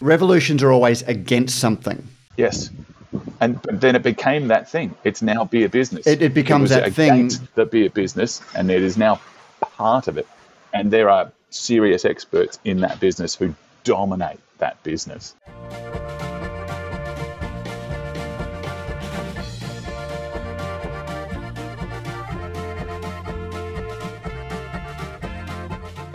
[0.00, 2.06] Revolutions are always against something.
[2.36, 2.70] Yes.
[3.40, 4.94] And then it became that thing.
[5.04, 6.06] It's now beer business.
[6.06, 7.30] It, it becomes it that thing.
[7.54, 9.20] The beer business, and it is now
[9.60, 10.26] part of it.
[10.74, 13.54] And there are serious experts in that business who
[13.84, 15.34] dominate that business.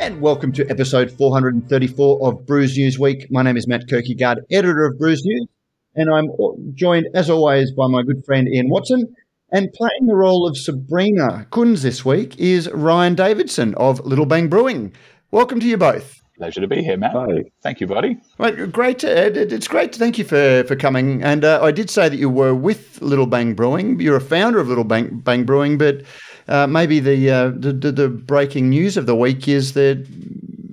[0.01, 3.29] And welcome to episode 434 of Brews News Week.
[3.29, 5.45] My name is Matt Kirkegaard, editor of Brews News,
[5.93, 6.27] and I'm
[6.73, 9.15] joined, as always, by my good friend Ian Watson.
[9.51, 14.47] And playing the role of Sabrina Kunz this week is Ryan Davidson of Little Bang
[14.47, 14.91] Brewing.
[15.29, 16.19] Welcome to you both.
[16.35, 17.11] Pleasure to be here, Matt.
[17.11, 17.43] Hi.
[17.61, 18.17] Thank you, buddy.
[18.39, 18.97] Right, great.
[18.99, 19.93] To, it's great.
[19.93, 21.21] To, thank you for, for coming.
[21.21, 23.99] And uh, I did say that you were with Little Bang Brewing.
[23.99, 26.01] You're a founder of Little Bang, Bang Brewing, but
[26.47, 30.05] uh, maybe the, uh, the, the, breaking news of the week is that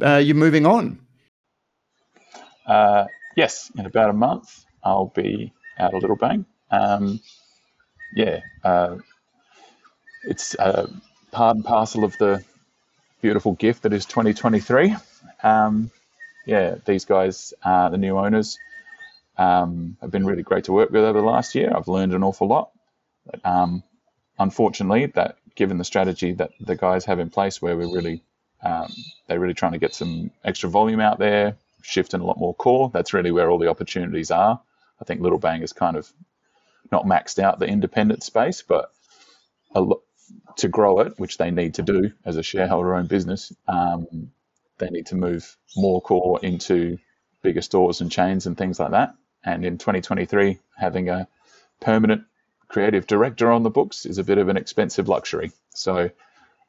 [0.03, 0.99] uh, you're moving on.
[2.67, 6.45] Uh, yes, in about a month, I'll be out of Little Bang.
[6.71, 7.21] Um,
[8.15, 8.97] yeah, uh,
[10.25, 12.45] it's part and parcel of the
[13.21, 14.95] beautiful gift that is 2023.
[15.43, 15.91] Um,
[16.47, 18.59] yeah, these guys, the new owners,
[19.39, 21.73] um, have been really great to work with over the last year.
[21.75, 22.73] I've learned an awful lot.
[23.25, 23.83] But, um,
[24.39, 28.23] unfortunately, that given the strategy that the guys have in place, where we're really
[28.63, 28.93] um,
[29.27, 32.91] they're really trying to get some extra volume out there, shifting a lot more core.
[32.95, 34.61] That's really where all the opportunities are.
[35.01, 36.09] I think Little Bang is kind of
[36.93, 38.93] not maxed out the independent space, but
[39.75, 40.03] lo-
[40.59, 44.07] to grow it, which they need to do as a shareholder-owned business, um,
[44.79, 46.99] they need to move more core into
[47.43, 49.15] bigger stores and chains and things like that.
[49.45, 51.27] And in 2023, having a
[51.81, 52.25] permanent
[52.69, 55.53] creative director on the books is a bit of an expensive luxury.
[55.75, 56.11] So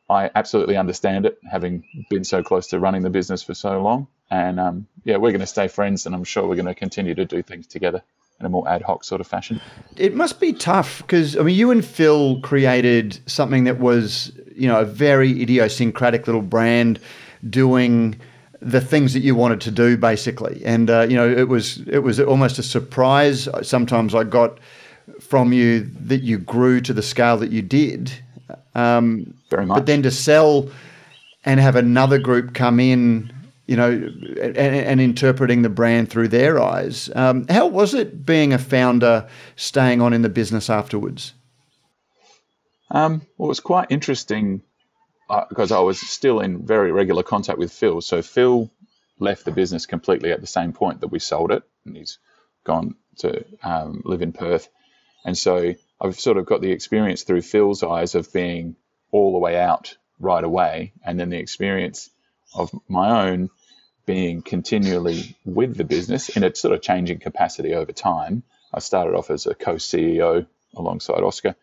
[0.10, 4.08] I absolutely understand it, having been so close to running the business for so long.
[4.32, 7.16] And um, yeah, we're going to stay friends, and I'm sure we're going to continue
[7.16, 8.02] to do things together
[8.40, 9.60] in a more ad hoc sort of fashion.
[9.98, 14.68] It must be tough because I mean, you and Phil created something that was, you
[14.68, 17.00] know, a very idiosyncratic little brand
[17.48, 18.20] doing
[18.62, 20.62] the things that you wanted to do, basically.
[20.66, 23.48] And uh, you know, it was it was almost a surprise.
[23.62, 24.60] Sometimes I got
[25.20, 28.12] from you that you grew to the scale that you did.
[28.76, 29.78] Um, Very much.
[29.78, 30.70] But then to sell
[31.46, 33.32] and have another group come in,
[33.68, 37.10] you know, and, and interpreting the brand through their eyes.
[37.16, 41.34] Um, how was it being a founder, staying on in the business afterwards?
[42.92, 44.62] Um, well, it was quite interesting
[45.30, 48.02] uh, because I was still in very regular contact with Phil.
[48.02, 48.70] So Phil
[49.20, 52.18] left the business completely at the same point that we sold it, and he's
[52.64, 54.70] gone to um, live in Perth.
[55.26, 58.76] And so I've sort of got the experience through Phil's eyes of being
[59.12, 62.10] all the way out right away, and then the experience
[62.54, 63.50] of my own
[64.06, 68.44] being continually with the business in a sort of changing capacity over time.
[68.74, 71.56] I started off as a co-CEO alongside Oscar,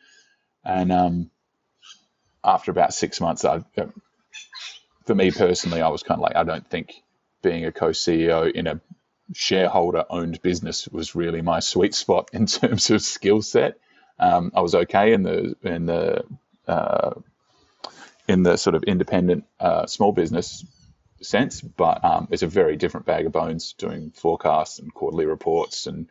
[0.64, 1.30] and um,
[2.44, 3.64] after about six months, I,
[5.04, 6.94] for me personally, I was kind of like, I don't think
[7.42, 8.80] being a co-CEO in a
[9.34, 13.78] shareholder owned business was really my sweet spot in terms of skill set.
[14.18, 16.24] Um, I was okay in the in the
[16.66, 17.14] uh,
[18.28, 20.64] in the sort of independent uh, small business
[21.20, 25.86] sense, but um, it's a very different bag of bones doing forecasts and quarterly reports
[25.86, 26.08] and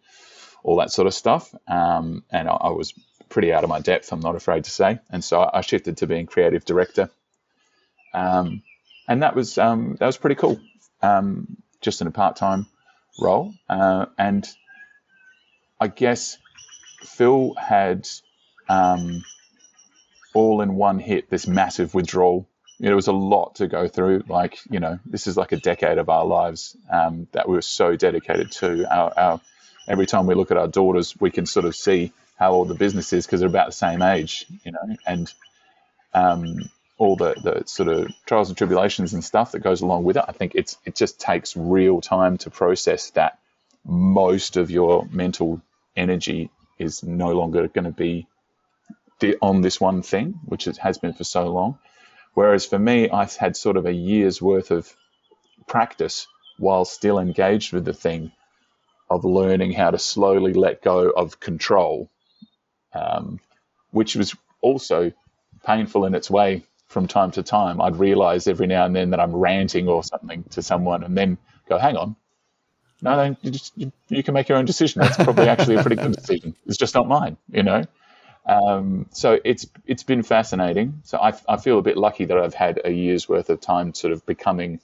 [0.63, 1.53] all that sort of stuff.
[1.67, 2.93] Um, and I, I, was
[3.29, 4.11] pretty out of my depth.
[4.11, 4.99] I'm not afraid to say.
[5.09, 7.09] And so I shifted to being creative director,
[8.13, 8.61] um,
[9.07, 10.59] and that was um, that was pretty cool.
[11.01, 12.67] Um, just in a part time
[13.19, 13.53] role.
[13.69, 14.47] Uh, and
[15.79, 16.37] I guess
[17.03, 18.07] Phil had
[18.69, 19.23] um,
[20.33, 22.47] all in one hit this massive withdrawal.
[22.79, 24.23] It was a lot to go through.
[24.27, 27.61] Like, you know, this is like a decade of our lives um, that we were
[27.61, 28.85] so dedicated to.
[28.93, 29.41] Our, our,
[29.87, 32.75] every time we look at our daughters, we can sort of see how old the
[32.75, 35.33] business is because they're about the same age, you know, and
[36.13, 40.17] um, all the, the sort of trials and tribulations and stuff that goes along with
[40.17, 40.25] it.
[40.27, 43.39] I think it's it just takes real time to process that
[43.85, 45.61] most of your mental
[45.95, 46.49] energy
[46.79, 48.27] is no longer going to be
[49.41, 51.79] on this one thing, which it has been for so long.
[52.33, 54.93] Whereas for me, I've had sort of a year's worth of
[55.67, 56.27] practice
[56.57, 58.31] while still engaged with the thing
[59.09, 62.09] of learning how to slowly let go of control,
[62.93, 63.39] um,
[63.91, 65.11] which was also
[65.65, 69.19] painful in its way from time to time, I'd realize every now and then that
[69.19, 71.37] I'm ranting or something to someone and then
[71.69, 72.15] go, hang on.
[73.01, 75.01] No, no, you, just, you, you can make your own decision.
[75.01, 76.55] That's probably actually a pretty good decision.
[76.65, 77.83] It's just not mine, you know?
[78.45, 81.01] Um, so it's it's been fascinating.
[81.03, 83.93] So I, I feel a bit lucky that I've had a year's worth of time
[83.93, 84.81] sort of becoming,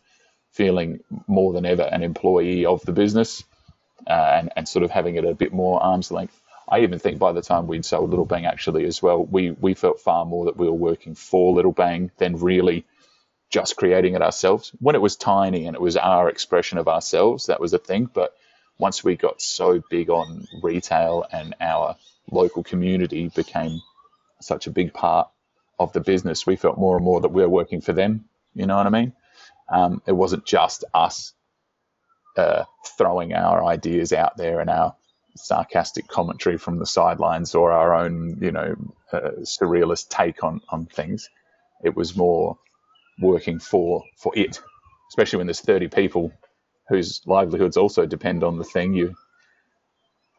[0.52, 3.44] feeling more than ever an employee of the business.
[4.08, 6.41] uh, and and sort of having it a bit more arm's length.
[6.72, 9.74] I even think by the time we'd sold Little Bang actually as well, we we
[9.74, 12.86] felt far more that we were working for Little Bang than really
[13.50, 14.72] just creating it ourselves.
[14.80, 18.10] When it was tiny and it was our expression of ourselves, that was a thing.
[18.12, 18.34] But
[18.80, 21.98] once we got so big on retail and our
[22.32, 23.82] local community became
[24.40, 25.28] such a big part
[25.78, 28.26] of the business, we felt more and more that we were working for them.
[28.54, 29.14] You know what I mean?
[29.68, 31.34] Um, it wasn't just us
[32.38, 32.64] uh,
[32.98, 34.96] throwing our ideas out there and our
[35.36, 38.76] sarcastic commentary from the sidelines or our own, you know,
[39.12, 41.30] uh, surrealist take on on things.
[41.84, 42.58] It was more
[43.20, 44.62] working for for it,
[45.10, 46.32] especially when there's 30 people
[46.88, 48.94] whose livelihoods also depend on the thing.
[48.94, 49.16] You,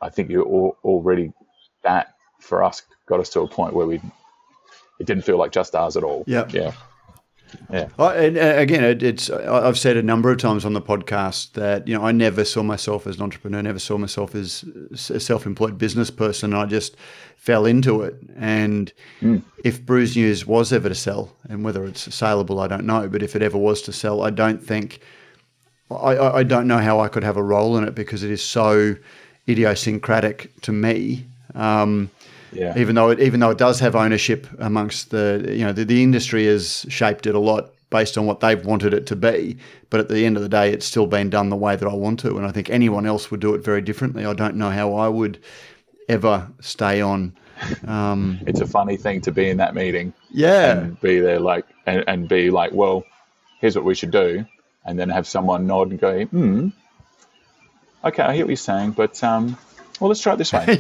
[0.01, 1.33] I think you already
[1.83, 4.01] that for us got us to a point where we
[5.01, 6.25] it didn't feel like just ours at all.
[6.27, 6.53] Yep.
[6.53, 6.73] Yeah.
[7.71, 7.89] Yeah.
[7.99, 11.87] and uh, again, it, it's I've said a number of times on the podcast that
[11.87, 14.65] you know I never saw myself as an entrepreneur, never saw myself as
[15.11, 16.55] a self-employed business person.
[16.55, 16.97] I just
[17.37, 19.43] fell into it, and mm.
[19.65, 23.23] if Brews News was ever to sell, and whether it's saleable, I don't know, but
[23.23, 25.01] if it ever was to sell, I don't think
[25.91, 28.43] I, I don't know how I could have a role in it because it is
[28.43, 28.97] so
[29.49, 31.27] idiosyncratic to me.
[31.55, 32.11] Um,
[32.53, 32.79] yeah.
[32.79, 36.03] Even though it even though it does have ownership amongst the you know the, the
[36.03, 39.57] industry has shaped it a lot based on what they've wanted it to be.
[39.91, 41.95] But at the end of the day, it's still been done the way that I
[41.95, 44.25] want to, and I think anyone else would do it very differently.
[44.25, 45.39] I don't know how I would
[46.09, 47.37] ever stay on.
[47.87, 51.67] Um, it's a funny thing to be in that meeting, yeah, and be there like
[51.87, 53.05] and, and be like, well,
[53.61, 54.45] here's what we should do,
[54.85, 56.69] and then have someone nod and go, hmm,
[58.05, 59.57] okay, I hear what you're saying, but um,
[60.01, 60.79] well, let's try it this way.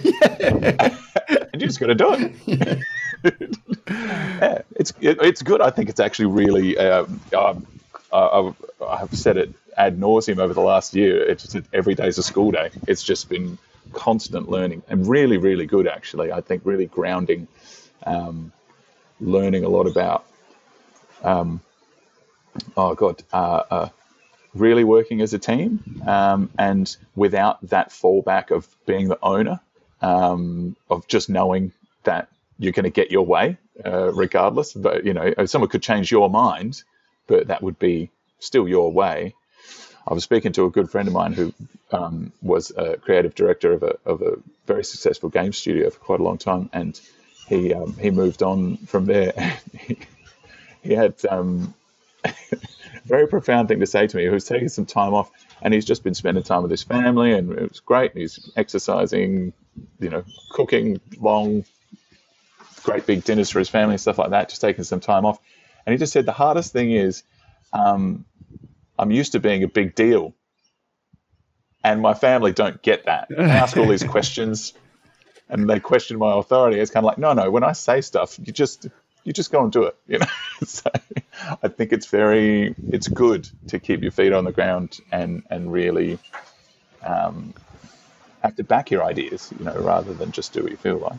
[1.52, 2.80] and you just got to do it.
[3.88, 5.60] yeah, it's it, it's good.
[5.60, 6.78] I think it's actually really.
[6.78, 7.66] Um, um,
[8.12, 8.52] I,
[8.98, 11.22] have said it ad nauseum over the last year.
[11.22, 12.70] It's just, every day's a school day.
[12.86, 13.58] It's just been
[13.92, 15.86] constant learning and really, really good.
[15.86, 17.48] Actually, I think really grounding,
[18.04, 18.52] um,
[19.20, 20.26] learning a lot about.
[21.22, 21.60] Um,
[22.76, 23.88] oh God, uh, uh,
[24.54, 29.60] really working as a team, um, and without that fallback of being the owner,
[30.02, 31.72] um, of just knowing
[32.04, 32.28] that
[32.58, 34.72] you're going to get your way uh, regardless.
[34.72, 36.82] But you know, someone could change your mind,
[37.26, 39.34] but that would be still your way.
[40.06, 41.54] I was speaking to a good friend of mine who
[41.92, 46.20] um, was a creative director of a, of a very successful game studio for quite
[46.20, 47.00] a long time, and
[47.46, 49.60] he um, he moved on from there.
[49.78, 49.98] he,
[50.82, 51.74] he had um,
[53.04, 54.24] very profound thing to say to me.
[54.24, 57.32] He was taking some time off, and he's just been spending time with his family,
[57.32, 58.16] and it was great.
[58.16, 59.52] He's exercising,
[60.00, 61.64] you know, cooking long,
[62.82, 64.48] great big dinners for his family and stuff like that.
[64.48, 65.38] Just taking some time off,
[65.86, 67.22] and he just said the hardest thing is,
[67.72, 68.24] um,
[68.98, 70.34] I'm used to being a big deal,
[71.82, 73.28] and my family don't get that.
[73.36, 74.74] I ask all these questions,
[75.48, 76.78] and they question my authority.
[76.80, 77.50] It's kind of like, no, no.
[77.50, 78.88] When I say stuff, you just
[79.24, 79.96] you just go and do it.
[80.06, 80.26] You know,
[80.64, 80.90] so
[81.62, 85.72] I think it's very it's good to keep your feet on the ground and and
[85.72, 86.18] really
[87.02, 87.54] um,
[88.42, 89.52] have to back your ideas.
[89.58, 91.18] You know, rather than just do what you feel like.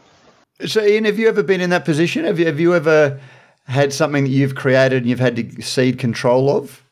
[0.65, 2.25] So, Ian, have you ever been in that position?
[2.25, 3.19] Have you have you ever
[3.65, 6.83] had something that you've created and you've had to cede control of?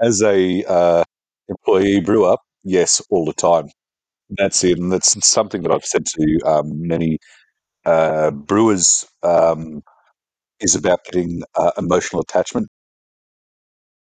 [0.00, 1.04] As a uh,
[1.48, 3.68] employee brewer, yes, all the time.
[4.30, 7.18] That's it, and that's something that I've said to um, many
[7.84, 9.82] uh, brewers um,
[10.60, 12.68] is about getting uh, emotional attachment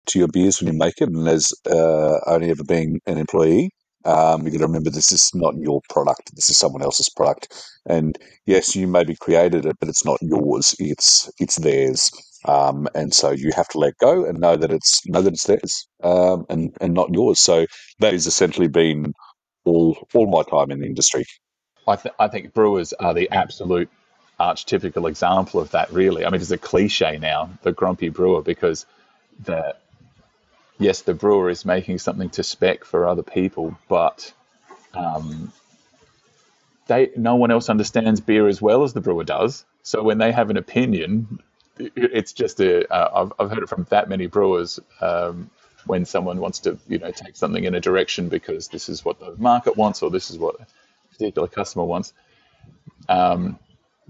[0.07, 1.09] to your beers when you make it.
[1.09, 3.71] And as uh, only ever being an employee,
[4.05, 6.35] um, you got to remember this is not your product.
[6.35, 7.53] This is someone else's product.
[7.85, 10.75] And yes, you maybe created it, but it's not yours.
[10.79, 12.11] It's it's theirs.
[12.45, 15.45] Um, and so you have to let go and know that it's know that it's
[15.45, 17.39] theirs um, and and not yours.
[17.39, 17.65] So
[17.99, 19.13] that has essentially been
[19.65, 21.25] all all my time in the industry.
[21.87, 23.89] I, th- I think brewers are the absolute
[24.39, 26.25] archetypical example of that, really.
[26.25, 28.85] I mean, it's a cliche now, the grumpy brewer, because
[29.43, 29.75] the
[30.81, 34.33] yes, the brewer is making something to spec for other people, but
[34.93, 35.53] um,
[36.87, 39.65] they no one else understands beer as well as the brewer does.
[39.83, 41.39] So when they have an opinion,
[41.77, 42.91] it's just a.
[42.91, 44.79] Uh, I've, I've heard it from that many brewers.
[44.99, 45.49] Um,
[45.85, 49.19] when someone wants to, you know, take something in a direction because this is what
[49.19, 50.67] the market wants or this is what a
[51.11, 52.13] particular customer wants,
[53.09, 53.57] um,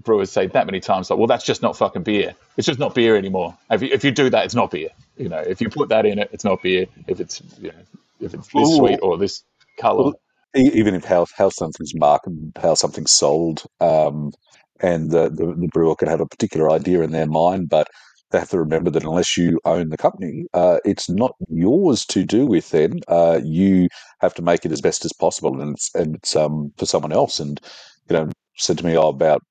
[0.02, 2.34] brewers say that many times, like, well, that's just not fucking beer.
[2.56, 3.56] It's just not beer anymore.
[3.70, 4.90] If you, if you do that, it's not beer.
[5.16, 6.86] You know, if you put that in it, it's not beer.
[7.06, 7.78] If it's you know,
[8.20, 8.76] if it's this Ooh.
[8.76, 9.44] sweet or this
[9.78, 10.04] color.
[10.04, 10.14] Well,
[10.54, 14.32] even if how, how something's marketed, how something's sold, um,
[14.80, 17.88] and the, the, the brewer could have a particular idea in their mind, but
[18.32, 22.24] they have to remember that unless you own the company, uh, it's not yours to
[22.24, 22.70] do with.
[22.70, 23.88] Then uh, you
[24.20, 27.12] have to make it as best as possible, and it's and it's um, for someone
[27.12, 27.38] else.
[27.38, 27.60] And
[28.08, 29.42] you know, said to me, "Oh, about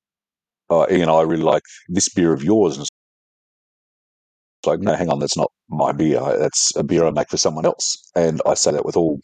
[0.71, 2.87] uh, Ian, I really like this beer of yours," and
[4.59, 6.19] it's like, no, hang on, that's not my beer.
[6.37, 9.19] That's a beer I make for someone else, and I say that with all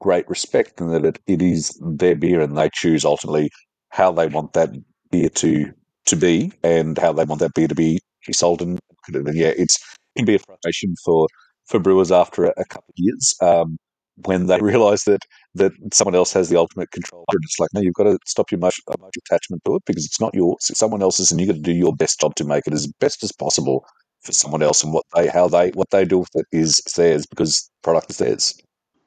[0.00, 3.50] great respect, and that it, it is their beer, and they choose ultimately
[3.90, 4.70] how they want that
[5.10, 5.72] beer to
[6.06, 8.00] to be, and how they want that beer to be
[8.32, 8.62] sold.
[8.62, 8.78] And,
[9.08, 9.76] and yeah, it's
[10.16, 11.28] it can be a frustration for
[11.66, 13.76] for brewers after a, a couple of years um,
[14.24, 15.22] when they realise that
[15.54, 17.24] that someone else has the ultimate control.
[17.32, 20.04] And it's like, no, you've got to stop your emotional, emotional attachment to it because
[20.04, 22.44] it's not yours; it's someone else's, and you've got to do your best job to
[22.44, 23.84] make it as best as possible
[24.20, 27.26] for someone else and what they how they what they do with it is theirs
[27.26, 28.62] because product is theirs.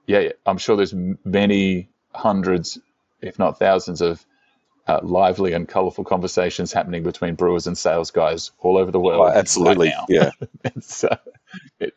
[0.08, 0.32] Yeah, yeah.
[0.46, 2.78] I'm sure there's many hundreds,
[3.22, 4.26] if not thousands, of
[4.88, 9.22] uh, lively and colourful conversations happening between brewers and sales guys all over the world.
[9.22, 10.32] Oh, absolutely, right yeah.
[10.66, 11.18] it's, uh,
[11.80, 11.94] it,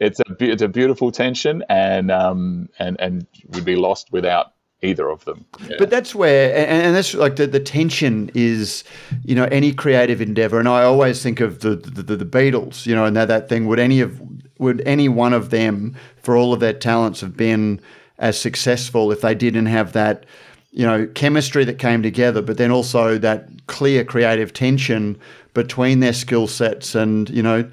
[0.00, 5.08] it's a it's a beautiful tension, and um and and would be lost without either
[5.10, 5.44] of them.
[5.68, 5.76] Yeah.
[5.78, 8.82] But that's where, and, and, that's like the, the tension is,
[9.24, 10.58] you know, any creative endeavor.
[10.58, 13.66] And I always think of the the, the Beatles, you know, and that, that thing.
[13.66, 14.20] Would any of
[14.58, 17.80] would any one of them, for all of their talents, have been
[18.18, 20.26] as successful if they didn't have that,
[20.70, 25.18] you know, chemistry that came together, but then also that clear creative tension
[25.54, 27.68] between their skill sets, and you know,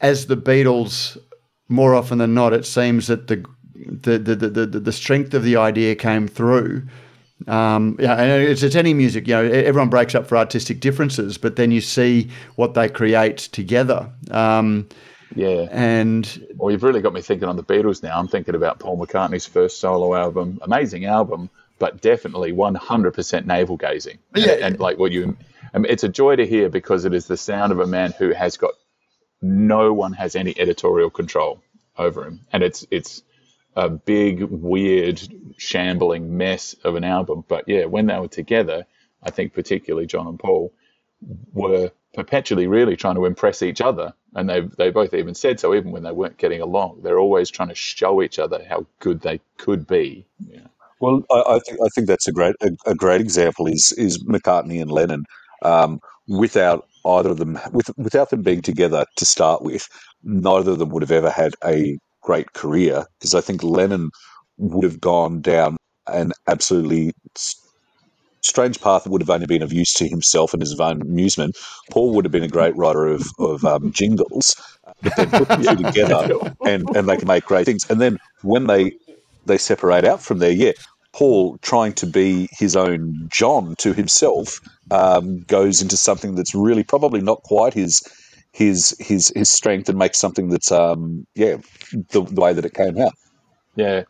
[0.00, 1.16] as the Beatles.
[1.70, 5.44] More often than not, it seems that the the, the, the, the, the strength of
[5.44, 6.82] the idea came through.
[7.46, 9.28] Um, yeah, and it's, it's any music.
[9.28, 13.38] You know, everyone breaks up for artistic differences, but then you see what they create
[13.38, 14.10] together.
[14.30, 14.88] Um,
[15.34, 18.18] yeah, and well, you've really got me thinking on the Beatles now.
[18.18, 24.18] I'm thinking about Paul McCartney's first solo album, amazing album, but definitely 100% navel gazing.
[24.34, 25.36] Yeah, and, and like what you,
[25.74, 28.14] I mean, it's a joy to hear because it is the sound of a man
[28.18, 28.72] who has got
[29.40, 31.60] no one has any editorial control
[31.96, 33.22] over him, and it's it's
[33.76, 35.22] a big, weird,
[35.56, 37.44] shambling mess of an album.
[37.46, 38.86] But yeah, when they were together,
[39.22, 40.72] I think particularly John and Paul
[41.52, 44.12] were perpetually really trying to impress each other.
[44.34, 47.00] And they they both even said so, even when they weren't getting along.
[47.02, 50.26] They're always trying to show each other how good they could be.
[50.46, 50.66] Yeah.
[51.00, 54.24] Well, I, I, think I think that's a great a, a, great example is is
[54.24, 55.24] McCartney and Lennon.
[55.62, 59.88] Um, without either of them, with, without them being together to start with,
[60.22, 64.10] neither of them would have ever had a great career because I think Lennon
[64.58, 65.76] would have gone down
[66.06, 67.12] an absolutely
[68.42, 71.56] strange path that would have only been of use to himself and his own amusement.
[71.90, 74.56] Paul would have been a great writer of, of um, jingles,
[75.02, 77.88] but then put the two together and, and they can make great things.
[77.90, 78.92] And then when they
[79.46, 80.72] they separate out from there, yeah,
[81.12, 84.60] Paul trying to be his own John to himself
[84.90, 88.02] um, goes into something that's really probably not quite his
[88.52, 91.56] his his his strength and makes something that's um yeah
[92.10, 93.12] the, the way that it came out.
[93.76, 94.04] Yeah,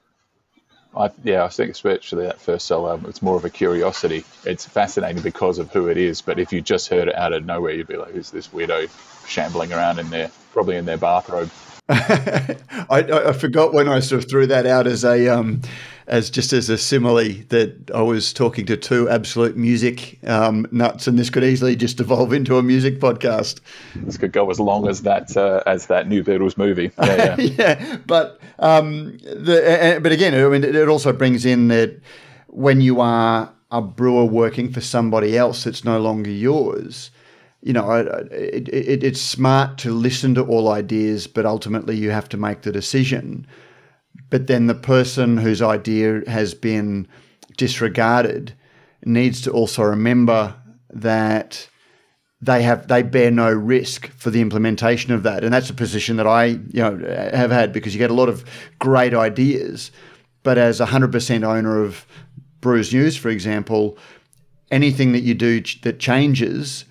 [0.97, 4.25] I yeah I think especially that first solo album, it's more of a curiosity.
[4.45, 7.45] It's fascinating because of who it is, but if you just heard it out of
[7.45, 8.88] nowhere, you'd be like, "Who's this weirdo
[9.26, 11.50] shambling around in there, probably in their bathrobe?"
[11.90, 12.57] I,
[12.90, 15.62] I, forgot when I sort of threw that out as a um,
[16.07, 21.07] as just as a simile that I was talking to two absolute music um, nuts,
[21.07, 23.61] and this could easily just evolve into a music podcast.
[23.97, 26.90] This could go as long as that uh, as that new Beatles movie.
[26.99, 27.54] Yeah, yeah.
[27.59, 31.99] yeah but um, the, but again, I mean, it also brings in that
[32.49, 37.11] when you are a brewer working for somebody else, it's no longer yours
[37.62, 42.29] you know, it, it, it's smart to listen to all ideas, but ultimately you have
[42.31, 43.47] to make the decision.
[44.31, 47.09] But then the person whose idea has been
[47.57, 48.55] disregarded
[49.05, 50.55] needs to also remember
[50.91, 51.69] that
[52.41, 56.17] they have they bear no risk for the implementation of that, and that's a position
[56.17, 56.97] that I you know
[57.33, 58.45] have had because you get a lot of
[58.79, 59.91] great ideas,
[60.45, 62.07] but as a hundred percent owner of
[62.61, 63.99] Brews News, for example,
[64.71, 66.85] anything that you do that changes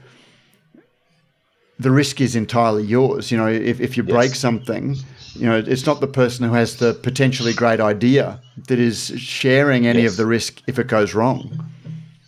[1.79, 3.31] the risk is entirely yours.
[3.31, 4.11] You know, if, if you yes.
[4.11, 4.95] break something,
[5.33, 9.85] you know, it's not the person who has the potentially great idea that is sharing
[9.85, 10.11] any yes.
[10.11, 11.69] of the risk if it goes wrong.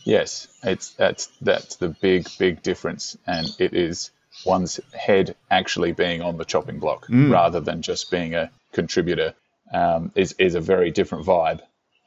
[0.03, 4.11] Yes, it's that's that's the big big difference, and it is
[4.45, 7.31] one's head actually being on the chopping block mm.
[7.31, 9.33] rather than just being a contributor
[9.73, 11.61] um, is is a very different vibe,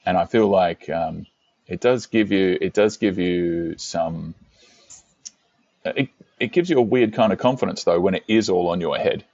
[0.06, 1.26] and I feel like um,
[1.66, 4.34] it does give you it does give you some.
[5.84, 6.08] It,
[6.42, 8.98] it gives you a weird kind of confidence though when it is all on your
[8.98, 9.24] head,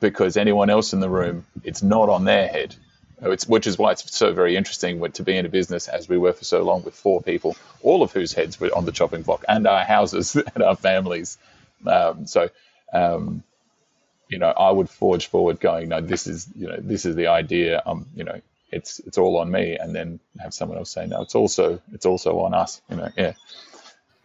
[0.00, 2.74] because anyone else in the room, it's not on their head.
[3.22, 6.18] It's, which is why it's so very interesting to be in a business as we
[6.18, 9.22] were for so long with four people, all of whose heads were on the chopping
[9.22, 11.38] block, and our houses and our families.
[11.86, 12.50] Um, so,
[12.92, 13.44] um,
[14.28, 17.28] you know, I would forge forward, going, no, this is you know this is the
[17.28, 17.80] idea.
[17.86, 18.40] Um, you know,
[18.72, 22.06] it's it's all on me, and then have someone else say, no, it's also it's
[22.06, 22.82] also on us.
[22.90, 23.32] You know, yeah,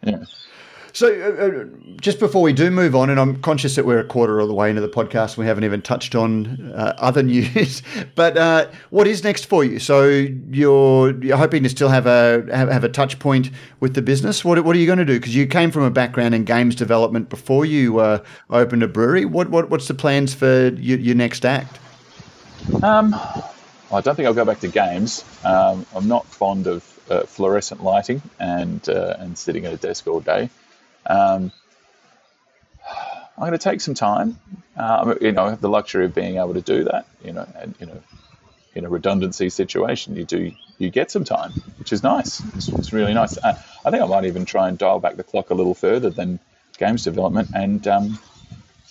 [0.02, 0.24] yeah.
[0.92, 1.64] So, uh, uh,
[2.00, 4.54] just before we do move on, and I'm conscious that we're a quarter of the
[4.54, 7.82] way into the podcast, we haven't even touched on uh, other news.
[8.14, 9.78] but uh, what is next for you?
[9.78, 14.02] So, you're you're hoping to still have a have, have a touch point with the
[14.02, 14.44] business.
[14.44, 15.18] What what are you going to do?
[15.18, 19.24] Because you came from a background in games development before you uh, opened a brewery.
[19.24, 21.78] What what what's the plans for your, your next act?
[22.82, 23.14] Um,
[23.92, 25.24] I don't think I'll go back to games.
[25.44, 30.20] Um, I'm not fond of uh, fluorescent lighting and and sitting at a desk all
[30.20, 30.50] day.
[31.06, 31.52] Um,
[33.40, 34.38] I'm going to take some time.
[34.76, 37.06] Uh, you know, I have the luxury of being able to do that.
[37.24, 38.02] You know, and you know,
[38.74, 42.42] in a redundancy situation, you do you get some time, which is nice.
[42.54, 43.38] It's, it's really nice.
[43.38, 46.10] Uh, I think I might even try and dial back the clock a little further
[46.10, 46.38] than
[46.78, 47.48] games development.
[47.54, 48.18] And um,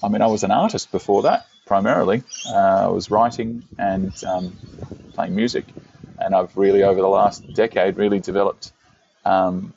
[0.01, 2.24] I mean, I was an artist before that primarily.
[2.48, 4.58] Uh, I was writing and um,
[5.13, 5.66] playing music,
[6.18, 8.72] and I've really over the last decade really developed
[9.25, 9.74] um,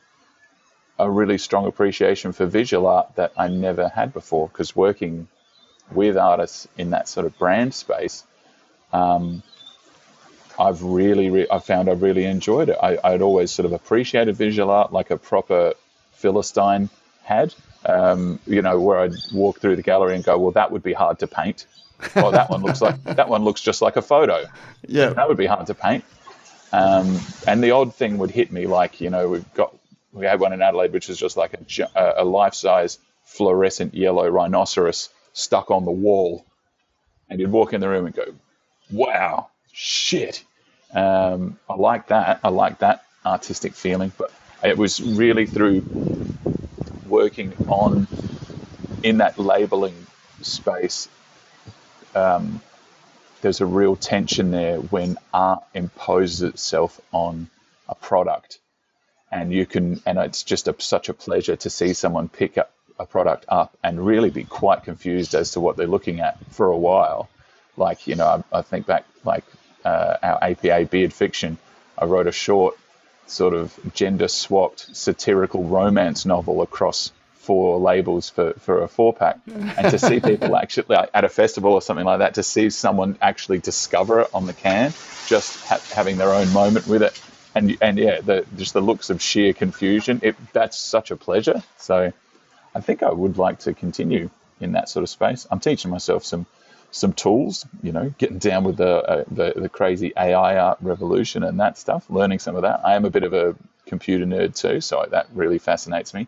[1.02, 5.28] a really strong appreciation for visual art that I never had before because working
[5.90, 8.24] with artists in that sort of brand space,
[8.92, 9.42] um,
[10.58, 12.78] I've really, re- I found I really enjoyed it.
[12.80, 15.74] I, I'd always sort of appreciated visual art like a proper
[16.12, 16.88] Philistine
[17.24, 17.54] had,
[17.84, 20.92] um, you know, where I'd walk through the gallery and go, well, that would be
[20.92, 21.66] hard to paint.
[22.16, 24.44] oh, that one looks like that one looks just like a photo.
[24.86, 26.04] Yeah, that would be hard to paint.
[26.72, 29.74] Um, and the odd thing would hit me, like you know, we've got
[30.12, 35.08] we had one in Adelaide, which is just like a, a life-size fluorescent yellow rhinoceros
[35.32, 36.44] stuck on the wall,
[37.30, 38.26] and you'd walk in the room and go,
[38.90, 40.44] "Wow, shit!"
[40.94, 42.40] Um, I like that.
[42.44, 44.30] I like that artistic feeling, but
[44.62, 45.82] it was really through
[47.06, 48.06] working on
[49.02, 50.06] in that labeling
[50.42, 51.08] space.
[52.14, 52.60] Um,
[53.40, 57.48] there's a real tension there when art imposes itself on
[57.88, 58.58] a product
[59.32, 62.72] and you can and it's just a, such a pleasure to see someone pick up
[62.98, 66.66] a product up and really be quite confused as to what they're looking at for
[66.66, 67.28] a while.
[67.76, 69.44] Like you know i, I think back like
[69.84, 71.58] uh, our apa beard fiction
[71.98, 72.76] i wrote a short
[73.26, 79.38] sort of gender swapped satirical romance novel across four labels for, for a four pack.
[79.46, 82.70] And to see people actually like, at a festival or something like that to see
[82.70, 84.92] someone actually discover it on the can
[85.26, 87.20] just ha- having their own moment with it
[87.54, 90.20] and and yeah, the, just the looks of sheer confusion.
[90.22, 91.62] It that's such a pleasure.
[91.78, 92.12] So
[92.74, 95.46] I think I would like to continue in that sort of space.
[95.50, 96.46] I'm teaching myself some
[96.90, 101.42] some tools, you know, getting down with the, uh, the the crazy AI art revolution
[101.42, 102.08] and that stuff.
[102.10, 102.80] Learning some of that.
[102.84, 106.26] I am a bit of a computer nerd too, so that really fascinates me.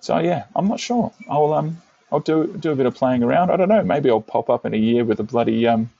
[0.00, 1.12] So yeah, I'm not sure.
[1.28, 1.78] I'll um
[2.10, 3.50] I'll do do a bit of playing around.
[3.50, 3.82] I don't know.
[3.82, 5.90] Maybe I'll pop up in a year with a bloody um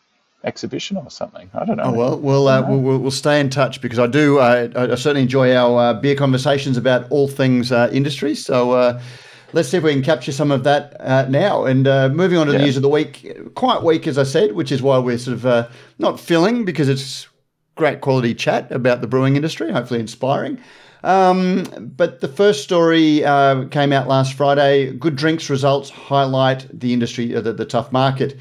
[0.44, 1.50] exhibition or something.
[1.54, 1.84] I don't know.
[1.84, 4.38] Oh, well, we'll, uh, we'll, we'll stay in touch because I do.
[4.38, 8.34] Uh, I certainly enjoy our uh, beer conversations about all things uh, industry.
[8.34, 9.00] So uh,
[9.52, 11.64] let's see if we can capture some of that uh, now.
[11.64, 11.84] And
[12.16, 14.82] moving on to the news of the week, quite weak as I said, which is
[14.82, 17.28] why we're sort of not filling because it's
[17.74, 20.58] great quality chat about the brewing industry, hopefully inspiring.
[21.04, 21.64] Um,
[21.96, 24.92] but the first story uh, came out last Friday.
[24.92, 28.38] Good Drinks results highlight the industry, uh, the, the tough market.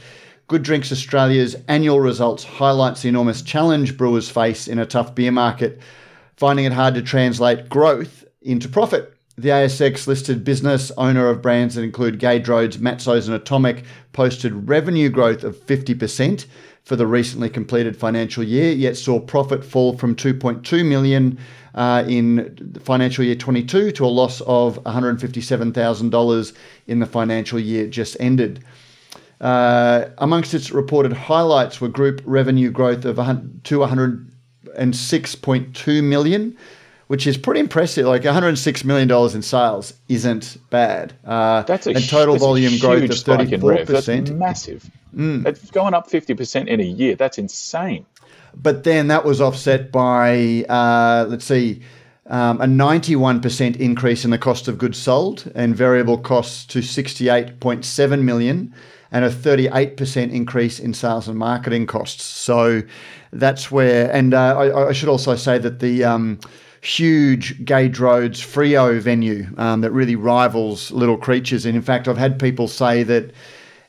[0.52, 5.32] Good Drinks Australia's annual results highlights the enormous challenge brewers face in a tough beer
[5.32, 5.80] market,
[6.36, 9.14] finding it hard to translate growth into profit.
[9.38, 14.68] The ASX listed business owner of brands that include Gage Roads, Matsos, and Atomic posted
[14.68, 16.46] revenue growth of 50%
[16.84, 21.40] for the recently completed financial year, yet saw profit fall from 2.2 million
[21.76, 26.54] uh, in financial year 22 to a loss of $157,000
[26.88, 28.62] in the financial year just ended.
[29.42, 36.56] Uh, amongst its reported highlights were group revenue growth of to 106.2 million,
[37.08, 38.06] which is pretty impressive.
[38.06, 41.14] Like 106 million dollars in sales isn't bad.
[41.26, 44.30] Uh, that's a and total volume growth of 34 percent.
[44.38, 44.88] Massive.
[45.16, 45.48] Mm.
[45.48, 47.16] It's going up 50 percent in a year.
[47.16, 48.06] That's insane.
[48.54, 51.82] But then that was offset by uh, let's see.
[52.28, 58.22] Um, a 91% increase in the cost of goods sold and variable costs to 68.7
[58.22, 58.74] million
[59.12, 62.24] and a 38% increase in sales and marketing costs.
[62.24, 62.82] So
[63.34, 66.40] that's where, and uh, I, I, should also say that the um,
[66.82, 72.18] huge Gage Roads Freo venue um, that really rivals Little Creatures, and in fact, I've
[72.18, 73.32] had people say that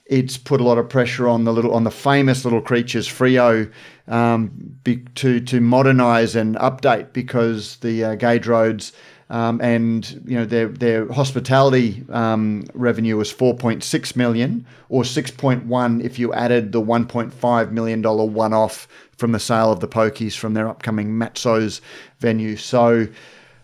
[0.07, 3.71] it's put a lot of pressure on the little on the famous Little Creatures Freo
[4.09, 4.51] um,
[4.85, 8.93] be, to to modernise and update because the uh, Gage Roads
[9.33, 16.18] Um, and you know their their hospitality um, revenue was 4.6 million, or 6.1 if
[16.18, 20.53] you added the 1.5 million dollar one off from the sale of the pokies from
[20.53, 21.81] their upcoming Matso's
[22.21, 22.57] venue.
[22.57, 23.09] So.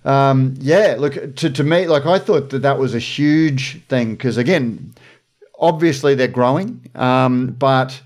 [0.04, 4.12] Um, yeah, look to, to me, like I thought that that was a huge thing
[4.12, 4.94] because again,
[5.58, 8.00] obviously they're growing, um, but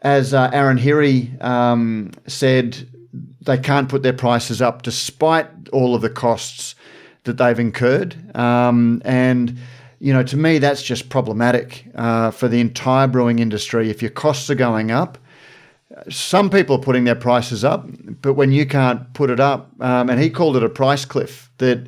[0.00, 2.86] as uh, Aaron Hirry um, said,
[3.40, 6.74] they can't put their prices up despite all of the costs
[7.24, 8.16] that they've incurred.
[8.36, 9.58] Um, and,
[10.00, 13.90] you know, to me, that's just problematic uh, for the entire brewing industry.
[13.90, 15.18] If your costs are going up,
[16.08, 17.86] some people are putting their prices up,
[18.22, 21.50] but when you can't put it up, um, and he called it a price cliff,
[21.58, 21.86] that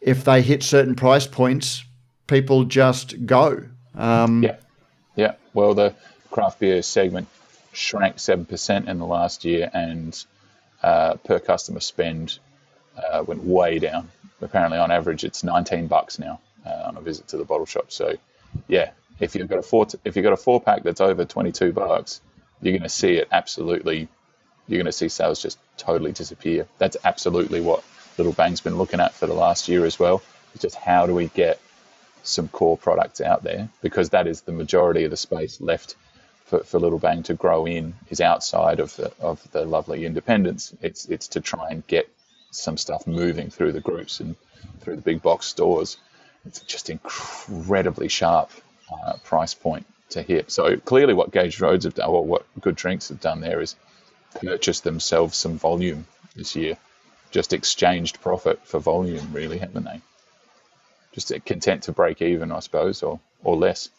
[0.00, 1.84] if they hit certain price points,
[2.26, 3.64] people just go.
[3.96, 4.56] Um, yeah,
[5.16, 5.34] yeah.
[5.52, 5.94] Well, the
[6.30, 7.26] craft beer segment
[7.72, 10.24] shrank seven percent in the last year, and
[10.82, 12.38] uh, per customer spend
[12.96, 14.08] uh, went way down.
[14.40, 17.92] Apparently, on average, it's 19 bucks now uh, on a visit to the bottle shop.
[17.92, 18.16] So,
[18.68, 21.72] yeah, if you've got a four if you've got a four pack that's over 22
[21.72, 22.20] bucks,
[22.62, 24.08] you're going to see it absolutely.
[24.66, 26.66] You're going to see sales just totally disappear.
[26.78, 27.82] That's absolutely what
[28.18, 30.22] Little Bang's been looking at for the last year as well.
[30.54, 31.60] It's just how do we get
[32.22, 35.96] some core products out there because that is the majority of the space left
[36.44, 40.74] for, for Little Bang to grow in is outside of the of the lovely independents.
[40.82, 42.10] It's it's to try and get
[42.50, 44.36] some stuff moving through the groups and
[44.80, 45.96] through the big box stores.
[46.44, 48.50] It's just incredibly sharp
[48.92, 50.50] uh, price point to hit.
[50.50, 53.76] So clearly, what Gage Roads have done, or what Good Drinks have done there, is
[54.40, 56.76] purchased themselves some volume this year.
[57.30, 60.00] Just exchanged profit for volume, really, haven't they?
[61.12, 63.90] Just content to break even, I suppose, or or less.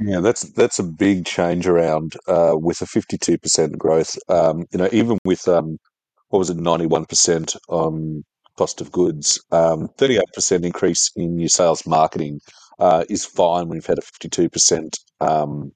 [0.00, 4.16] Yeah, that's that's a big change around uh, with a fifty-two percent growth.
[4.28, 5.78] Um, you know, even with um,
[6.28, 8.24] what was it, ninety-one percent on
[8.56, 12.40] cost of goods, um, thirty-eight percent increase in your sales marketing
[12.78, 15.72] uh, is fine you've had a fifty-two percent um,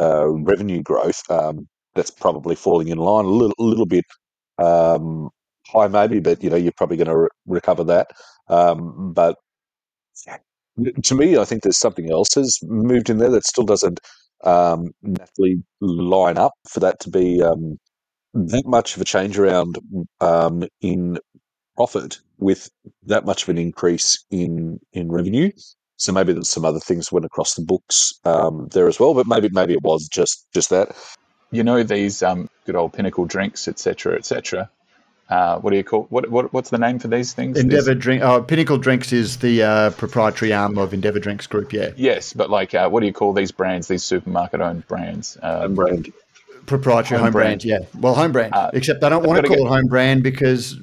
[0.00, 1.22] uh, revenue growth.
[1.30, 4.04] Um, that's probably falling in line a little, little bit
[4.58, 5.28] um,
[5.66, 8.10] high, maybe, but you know you're probably going to re- recover that.
[8.48, 9.36] Um, but
[11.02, 14.00] to me, I think there's something else has moved in there that still doesn't
[14.44, 17.78] um, naturally line up for that to be um,
[18.34, 19.78] that much of a change around
[20.20, 21.18] um, in
[21.76, 22.70] profit with
[23.06, 25.50] that much of an increase in in revenue.
[25.96, 29.26] So maybe there's some other things went across the books um, there as well, but
[29.26, 30.96] maybe maybe it was just just that.
[31.50, 34.70] You know these um, good old pinnacle drinks, etc., etc
[35.32, 37.58] uh, what do you call what, what what's the name for these things?
[37.58, 38.22] Endeavour Drink.
[38.22, 41.72] Oh, Pinnacle Drinks is the uh, proprietary arm of Endeavour Drinks Group.
[41.72, 41.90] Yeah.
[41.96, 43.88] Yes, but like, uh, what do you call these brands?
[43.88, 45.38] These supermarket-owned brands.
[45.40, 46.12] Um, brand.
[46.66, 47.62] Proprietary home, home brand.
[47.62, 47.64] brand.
[47.64, 48.00] Yeah.
[48.00, 48.54] Well, home brand.
[48.54, 49.66] Uh, Except they don't want to call get...
[49.66, 50.76] it home brand because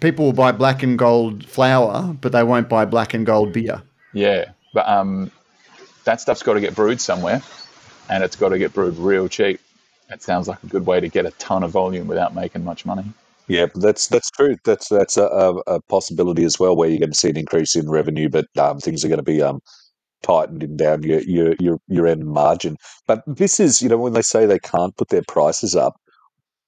[0.00, 3.82] people will buy black and gold flour, but they won't buy black and gold beer.
[4.12, 5.30] Yeah, but um,
[6.04, 7.42] that stuff's got to get brewed somewhere,
[8.08, 9.60] and it's got to get brewed real cheap.
[10.10, 12.84] It sounds like a good way to get a ton of volume without making much
[12.84, 13.04] money.
[13.46, 14.56] Yeah, that's that's true.
[14.64, 15.24] That's that's a,
[15.66, 18.78] a, possibility as well, where you're going to see an increase in revenue, but um,
[18.78, 19.60] things are going to be um,
[20.24, 22.76] tightened in down your your your your end margin.
[23.06, 25.94] But this is, you know, when they say they can't put their prices up,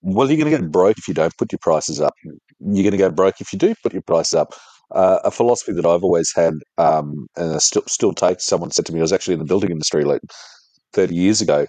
[0.03, 2.15] well, you're going to get broke if you don't put your prices up.
[2.61, 4.55] You're going to go broke if you do put your prices up.
[4.95, 8.41] Uh, a philosophy that I've always had, um, and I still still take.
[8.41, 10.21] Someone said to me, I was actually in the building industry like
[10.93, 11.67] 30 years ago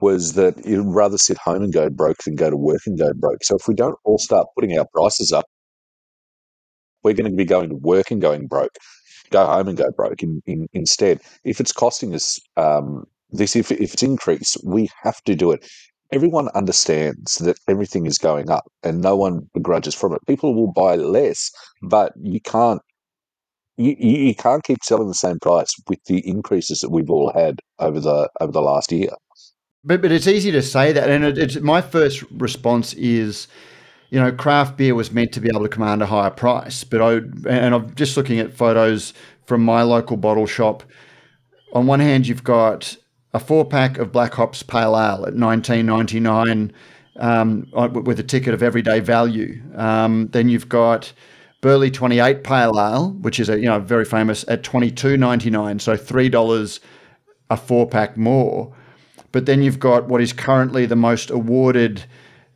[0.00, 3.12] was that you'd rather sit home and go broke than go to work and go
[3.14, 3.42] broke.
[3.42, 5.46] So if we don't all start putting our prices up,
[7.02, 8.76] we're going to be going to work and going broke.
[9.30, 11.20] Go home and go broke in, in, instead.
[11.44, 15.68] If it's costing us um, this, if, if it's increased, we have to do it.
[16.10, 20.20] Everyone understands that everything is going up and no one begrudges from it.
[20.26, 21.50] People will buy less,
[21.82, 22.80] but you can't
[23.78, 27.60] you, you can't keep selling the same price with the increases that we've all had
[27.78, 29.10] over the over the last year.
[29.84, 33.46] But but it's easy to say that, and it, it's my first response is,
[34.10, 36.84] you know, craft beer was meant to be able to command a higher price.
[36.84, 37.12] But I
[37.48, 39.12] and I'm just looking at photos
[39.46, 40.82] from my local bottle shop.
[41.72, 42.96] On one hand, you've got
[43.34, 46.72] a four pack of Black Hops Pale Ale at 19.99
[47.16, 47.66] um,
[48.04, 49.60] with a ticket of everyday value.
[49.74, 51.12] Um, then you've got
[51.60, 56.28] Burleigh 28 Pale Ale, which is a you know very famous at 22.99, so three
[56.28, 56.80] dollars
[57.50, 58.74] a four pack more.
[59.32, 62.04] But then you've got what is currently the most awarded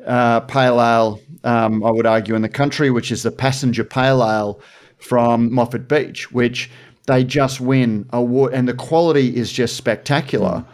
[0.06, 4.22] uh, pale ale, um, I would argue, in the country, which is the Passenger Pale
[4.22, 4.60] Ale
[4.98, 6.70] from Moffat Beach, which
[7.06, 10.64] they just win award, and the quality is just spectacular.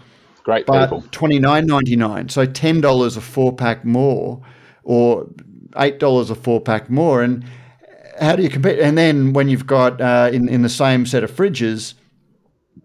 [0.44, 1.04] Great but people.
[1.10, 4.40] Twenty nine ninety nine, so ten dollars a four pack more,
[4.82, 5.26] or
[5.76, 7.44] eight dollars a four pack more, and
[8.20, 8.78] how do you compete?
[8.78, 11.94] And then when you've got uh, in in the same set of fridges,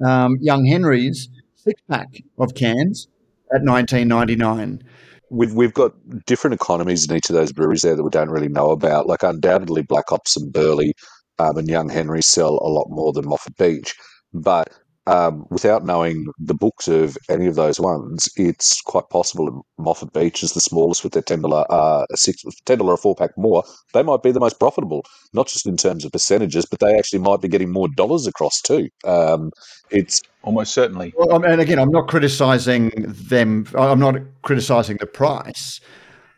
[0.05, 3.07] um, Young Henry's six pack of cans
[3.53, 4.83] at nineteen ninety nine.
[5.33, 5.93] We've, we've got
[6.27, 9.07] different economies in each of those breweries there that we don't really know about.
[9.07, 10.93] Like undoubtedly, Black Hops and Burleigh
[11.39, 13.95] um, and Young Henry sell a lot more than Moffat Beach,
[14.31, 14.69] but
[15.05, 20.43] um, without knowing the books of any of those ones, it's quite possible Moffat Beach
[20.43, 23.63] is the smallest with their ten dollar uh, six ten dollar a four pack more.
[23.93, 27.19] They might be the most profitable, not just in terms of percentages, but they actually
[27.19, 28.89] might be getting more dollars across too.
[29.03, 29.51] Um,
[29.89, 31.13] it's almost certainly.
[31.17, 33.67] Well, and again, I'm not criticizing them.
[33.75, 35.81] I'm not criticizing the price,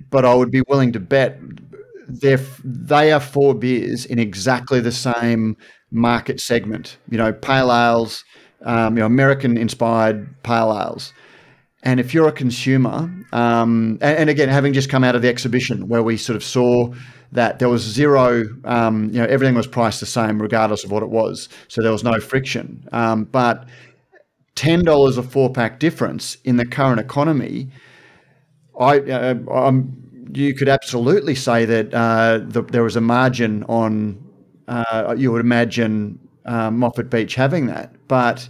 [0.10, 1.40] but I would be willing to bet
[2.08, 5.56] they're they are four beers in exactly the same
[5.92, 6.98] market segment.
[7.10, 8.24] You know, pale ales
[8.64, 11.14] um, you know, American-inspired pale ales.
[11.84, 15.30] And if you're a consumer, um, and, and, again, having just come out of the
[15.30, 16.92] exhibition where we sort of saw
[17.32, 21.04] that there was zero, um, you know, everything was priced the same regardless of what
[21.04, 22.88] it was, so there was no friction.
[22.92, 23.68] Um, but
[24.56, 27.70] ten dollars a four pack difference in the current economy,
[28.80, 29.72] I, uh,
[30.34, 34.24] you could absolutely say that uh, the, there was a margin on.
[34.68, 38.48] Uh, you would imagine um, Moffat Beach having that, but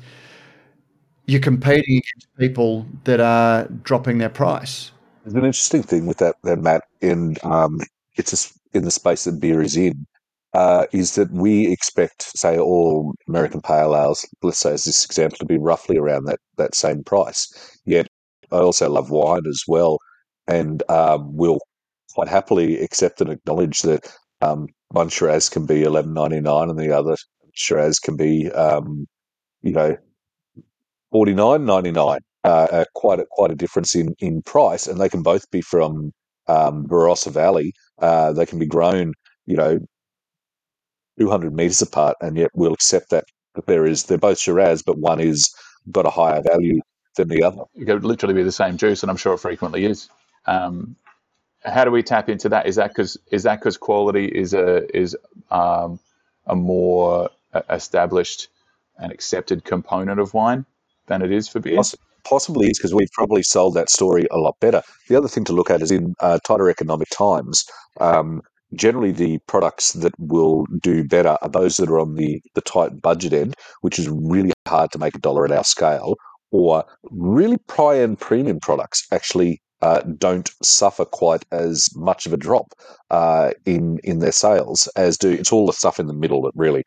[1.25, 4.91] you're competing against people that are dropping their price.
[5.23, 7.79] There's an interesting thing with that, that Matt, in um,
[8.15, 10.05] it's a, in the space that beer is in,
[10.53, 15.38] uh, is that we expect, say, all American pale ales, let's say as this example,
[15.39, 17.79] to be roughly around that that same price.
[17.86, 18.08] Yet,
[18.51, 19.97] I also love wine as well,
[20.47, 21.60] and um, will
[22.13, 26.77] quite happily accept and acknowledge that um, one Shiraz can be eleven ninety nine, and
[26.77, 27.17] the other
[27.56, 29.08] Shiraz can be, um,
[29.63, 29.98] you know,
[31.12, 32.20] forty nine ninety nine.
[32.44, 35.62] Uh, uh, quite a, quite a difference in in price, and they can both be
[35.62, 36.12] from
[36.48, 37.74] um, Barossa Valley.
[38.00, 39.13] Uh, they can be grown,
[39.48, 39.80] you know,
[41.20, 43.26] two hundred meters apart, and yet we'll accept that
[43.68, 45.54] there is they're both Shiraz, but one is
[45.91, 46.82] got a higher value
[47.18, 47.63] than the other.
[47.76, 50.10] It could literally be the same juice, and I'm sure it frequently is.
[50.46, 50.96] Um,
[51.63, 52.68] how do we tap into that?
[52.68, 55.18] Is that because is that because quality is a is
[55.52, 56.00] um,
[56.48, 57.30] a more
[57.70, 58.48] established
[58.98, 60.65] and accepted component of wine
[61.08, 61.82] than it is for beer?
[62.24, 64.82] Possibly is because we've probably sold that story a lot better.
[65.10, 67.63] The other thing to look at is in uh, tighter economic times,
[68.00, 68.41] um,
[68.74, 73.02] generally the products that will do better are those that are on the, the tight
[73.02, 76.15] budget end, which is really hard to make a dollar at our scale,
[76.52, 82.38] or really high end premium products actually uh, don't suffer quite as much of a
[82.38, 82.74] drop
[83.12, 85.30] uh, in in their sales as do.
[85.30, 86.84] It's all the stuff in the middle that really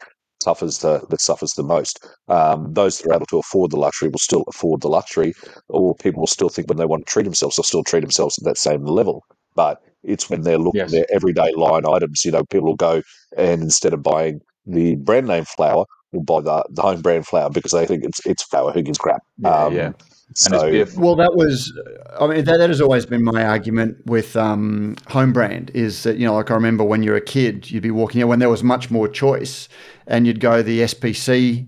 [0.49, 1.95] suffers the that suffers the most.
[2.29, 5.35] Um, those that are able to afford the luxury will still afford the luxury,
[5.69, 8.39] or people will still think when they want to treat themselves, they'll still treat themselves
[8.39, 9.25] at that same level.
[9.55, 10.89] But it's when they're looking yes.
[10.89, 12.25] at their everyday line items.
[12.25, 13.03] You know, people will go
[13.37, 17.51] and instead of buying the brand name flour, will buy the, the home brand flour
[17.51, 19.23] because they think it's it's flour who gives crap.
[19.39, 19.93] Yeah, um, yeah.
[20.35, 21.73] So, well, that was,
[22.21, 26.17] I mean, that, that has always been my argument with um, home brand is that,
[26.19, 28.51] you know, like I remember when you're a kid, you'd be walking out when there
[28.51, 29.69] was much more choice
[30.07, 31.67] and you'd go the SPC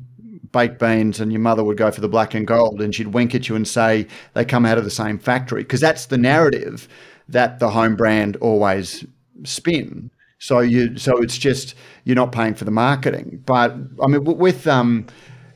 [0.52, 3.34] baked beans and your mother would go for the black and gold and she'd wink
[3.34, 6.88] at you and say they come out of the same factory because that's the narrative
[7.28, 9.04] that the home brand always
[9.44, 10.10] spin.
[10.38, 13.42] So you, so it's just you're not paying for the marketing.
[13.46, 15.06] But I mean, with um,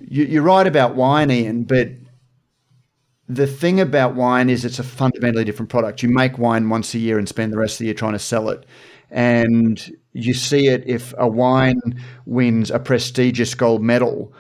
[0.00, 1.88] you, you're right about wine, Ian, but
[3.28, 6.02] the thing about wine is it's a fundamentally different product.
[6.02, 8.18] You make wine once a year and spend the rest of the year trying to
[8.18, 8.66] sell it.
[9.10, 11.80] And you see it if a wine
[12.26, 14.32] wins a prestigious gold medal,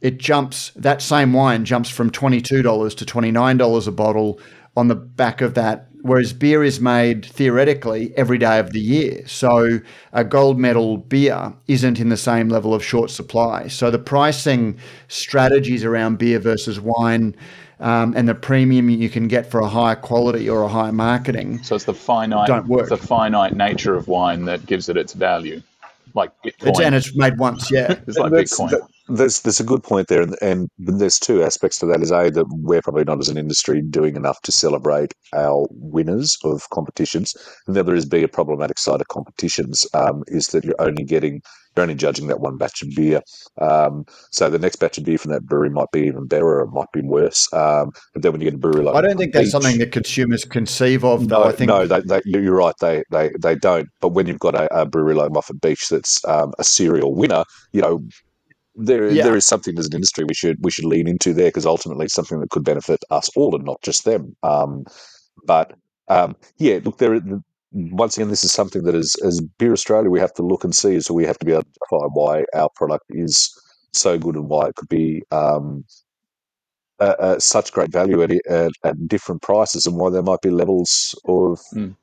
[0.00, 4.40] it jumps, that same wine jumps from $22 to $29 a bottle
[4.76, 5.87] on the back of that.
[6.02, 9.26] Whereas beer is made theoretically every day of the year.
[9.26, 9.80] So
[10.12, 13.68] a gold medal beer isn't in the same level of short supply.
[13.68, 17.34] So the pricing strategies around beer versus wine
[17.80, 21.62] um, and the premium you can get for a higher quality or a higher marketing.
[21.62, 22.88] So it's the finite, don't work.
[22.88, 25.62] the finite nature of wine that gives it its value,
[26.14, 26.68] like Bitcoin.
[26.68, 27.92] It's, and it's made once, yeah.
[28.06, 28.70] it's like Bitcoin.
[28.70, 32.02] That, there's there's a good point there, and, and there's two aspects to that.
[32.02, 36.36] Is a that we're probably not as an industry doing enough to celebrate our winners
[36.44, 37.34] of competitions,
[37.66, 41.04] and the other is be a problematic side of competitions um, is that you're only
[41.04, 41.40] getting
[41.76, 43.22] you're only judging that one batch of beer.
[43.60, 46.62] Um, so the next batch of beer from that brewery might be even better or
[46.62, 47.50] it might be worse.
[47.52, 49.92] Um, but then when you get a brewery like I don't think that's something that
[49.92, 51.28] consumers conceive of.
[51.28, 52.74] Though no, I think no, they, they, you're right.
[52.80, 53.88] They they they don't.
[54.00, 57.44] But when you've got a, a brewery like Moffat Beach that's um, a serial winner,
[57.72, 58.00] you know
[58.78, 59.24] there yeah.
[59.24, 62.04] there is something as an industry we should we should lean into there because ultimately
[62.04, 64.36] it's something that could benefit us all and not just them.
[64.42, 64.84] Um,
[65.46, 65.74] but
[66.08, 67.20] um, yeah, look, there
[67.72, 70.74] once again, this is something that as, as Beer Australia, we have to look and
[70.74, 71.00] see.
[71.00, 73.54] So we have to be able to justify why our product is
[73.92, 75.84] so good and why it could be um,
[77.00, 80.50] uh, uh, such great value at, at, at, different prices and why there might be
[80.50, 81.60] levels of.
[81.74, 81.96] Mm.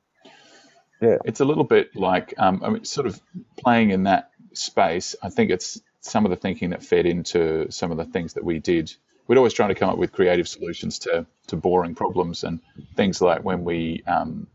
[1.02, 1.18] Yeah.
[1.24, 3.20] It's a little bit like, um, I mean, sort of
[3.58, 5.14] playing in that space.
[5.22, 8.44] I think it's some of the thinking that fed into some of the things that
[8.44, 8.92] we did.
[9.26, 12.60] We'd always try to come up with creative solutions to, to boring problems and
[12.94, 14.46] things like when we um,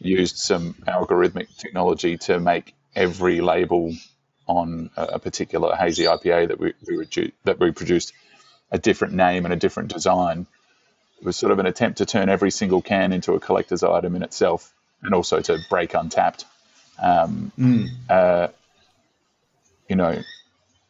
[0.00, 3.92] used some algorithmic technology to make every label
[4.46, 8.14] on a particular hazy IPA that we, we redu- that we produced
[8.70, 10.46] a different name and a different design.
[11.20, 14.16] It was sort of an attempt to turn every single can into a collector's item
[14.16, 14.72] in itself,
[15.02, 16.44] and also to break Untappd.
[17.00, 17.88] Um, mm.
[18.08, 18.48] uh,
[19.88, 20.18] you know,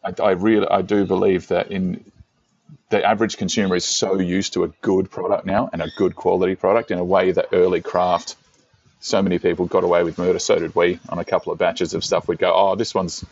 [0.04, 2.04] I, I really I do believe that in
[2.90, 6.54] the average consumer is so used to a good product now and a good quality
[6.54, 8.36] product in a way that early craft
[9.00, 10.38] so many people got away with murder.
[10.38, 12.28] So did we on a couple of batches of stuff.
[12.28, 13.24] We'd go, oh, this one's,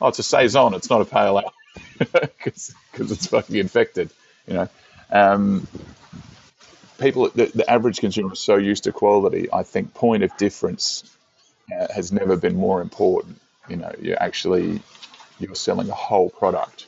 [0.00, 0.74] oh, it's a saison.
[0.74, 1.52] It's not a pale ale
[1.98, 4.10] because it's fucking infected.
[4.46, 4.68] You know,
[5.10, 5.66] um,
[6.98, 9.48] people, the, the, average consumer is so used to quality.
[9.52, 11.04] I think point of difference
[11.72, 13.40] uh, has never been more important.
[13.68, 14.80] You know, you actually
[15.38, 16.86] you're selling a whole product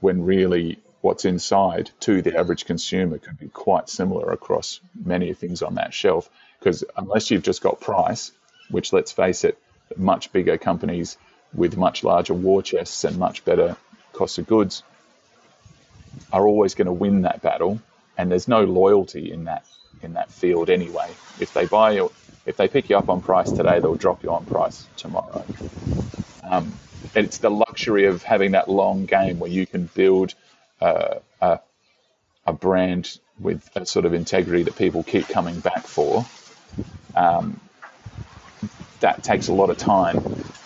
[0.00, 5.62] when really what's inside to the average consumer could be quite similar across many things
[5.62, 6.28] on that shelf.
[6.58, 8.32] Because unless you've just got price,
[8.70, 9.58] which let's face it,
[9.96, 11.16] much bigger companies
[11.54, 13.76] with much larger war chests and much better
[14.12, 14.82] cost of goods
[16.32, 17.80] are always going to win that battle.
[18.16, 19.64] And there's no loyalty in that
[20.02, 21.08] in that field anyway.
[21.40, 22.00] If they buy
[22.46, 25.44] if they pick you up on price today, they'll drop you on price tomorrow.
[26.42, 26.72] Um,
[27.26, 30.34] it's the luxury of having that long game where you can build
[30.80, 31.60] uh, a,
[32.46, 36.26] a brand with a sort of integrity that people keep coming back for
[37.14, 37.60] um,
[39.00, 40.18] that takes a lot of time.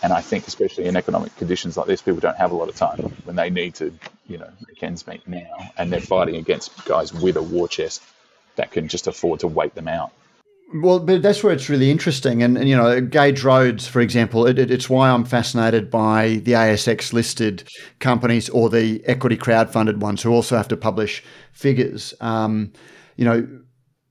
[0.03, 2.77] And I think, especially in economic conditions like this, people don't have a lot of
[2.77, 3.93] time when they need to,
[4.27, 5.71] you know, make ends meet now.
[5.77, 8.03] And they're fighting against guys with a war chest
[8.57, 10.13] that can just afford to wait them out.
[10.75, 12.43] Well, but that's where it's really interesting.
[12.43, 16.41] And, and you know, Gage Roads, for example, it, it, it's why I'm fascinated by
[16.45, 17.65] the ASX listed
[17.99, 22.15] companies or the equity crowd-funded ones who also have to publish figures.
[22.21, 22.73] Um,
[23.17, 23.47] you know,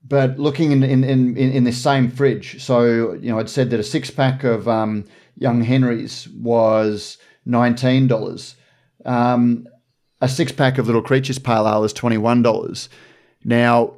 [0.06, 3.80] but looking in, in, in, in this same fridge, so, you know, I'd said that
[3.80, 5.04] a six pack of um,
[5.36, 8.54] Young Henry's was $19.
[9.04, 9.66] Um,
[10.20, 12.88] a six pack of Little Creatures Pale Ale is $21.
[13.44, 13.94] Now,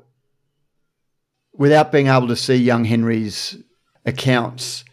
[1.56, 3.56] without being able to see Young Henry's
[4.04, 4.84] accounts,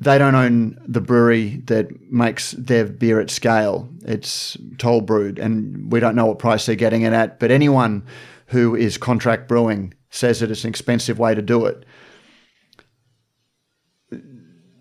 [0.00, 3.88] they don't own the brewery that makes their beer at scale.
[4.04, 7.38] It's toll brewed, and we don't know what price they're getting it at.
[7.38, 8.04] But anyone
[8.48, 11.84] who is contract brewing says that it's an expensive way to do it.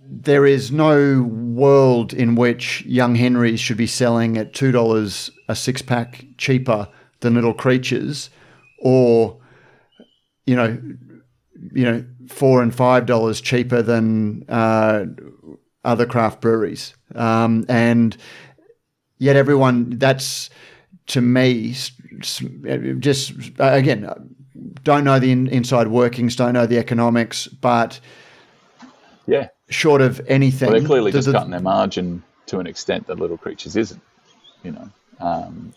[0.05, 5.55] There is no world in which Young Henrys should be selling at two dollars a
[5.55, 6.87] six pack cheaper
[7.21, 8.29] than Little Creatures,
[8.79, 9.39] or
[10.45, 10.77] you know,
[11.73, 15.05] you know, four and five dollars cheaper than uh,
[15.83, 18.17] other craft breweries, um, and
[19.17, 20.49] yet everyone that's
[21.07, 21.75] to me
[22.21, 22.41] just
[23.59, 24.09] again
[24.83, 27.99] don't know the in, inside workings, don't know the economics, but
[29.25, 32.67] yeah, short of anything, well, they're clearly the, just the, cutting their margin to an
[32.67, 34.01] extent that Little Creatures isn't.
[34.63, 35.73] You know, um,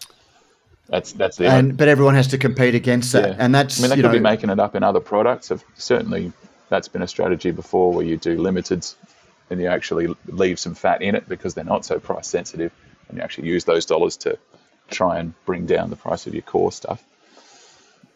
[0.88, 3.36] that's that's the and but everyone has to compete against that, yeah.
[3.38, 5.48] and that's I mean they could know, be making it up in other products.
[5.48, 6.32] Have certainly
[6.68, 8.94] that's been a strategy before where you do limiteds
[9.50, 12.72] and you actually leave some fat in it because they're not so price sensitive,
[13.08, 14.38] and you actually use those dollars to
[14.90, 17.02] try and bring down the price of your core stuff.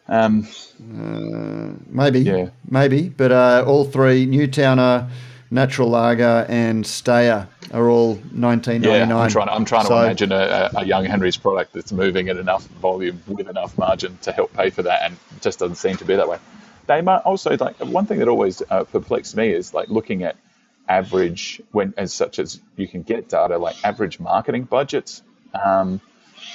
[0.07, 0.47] Um,
[0.79, 3.09] uh, maybe, yeah, maybe.
[3.09, 5.09] But uh, all three, Newtowner,
[5.53, 9.09] Natural Lager, and Stayer are all nineteen ninety nine.
[9.09, 9.49] Yeah, I'm trying.
[9.49, 13.21] I'm trying so, to imagine a, a, young Henry's product that's moving at enough volume
[13.27, 16.15] with enough margin to help pay for that, and it just doesn't seem to be
[16.15, 16.39] that way.
[16.87, 20.37] They might also like one thing that always uh, perplexed me is like looking at
[20.87, 25.21] average when as such as you can get data like average marketing budgets.
[25.53, 25.99] Um,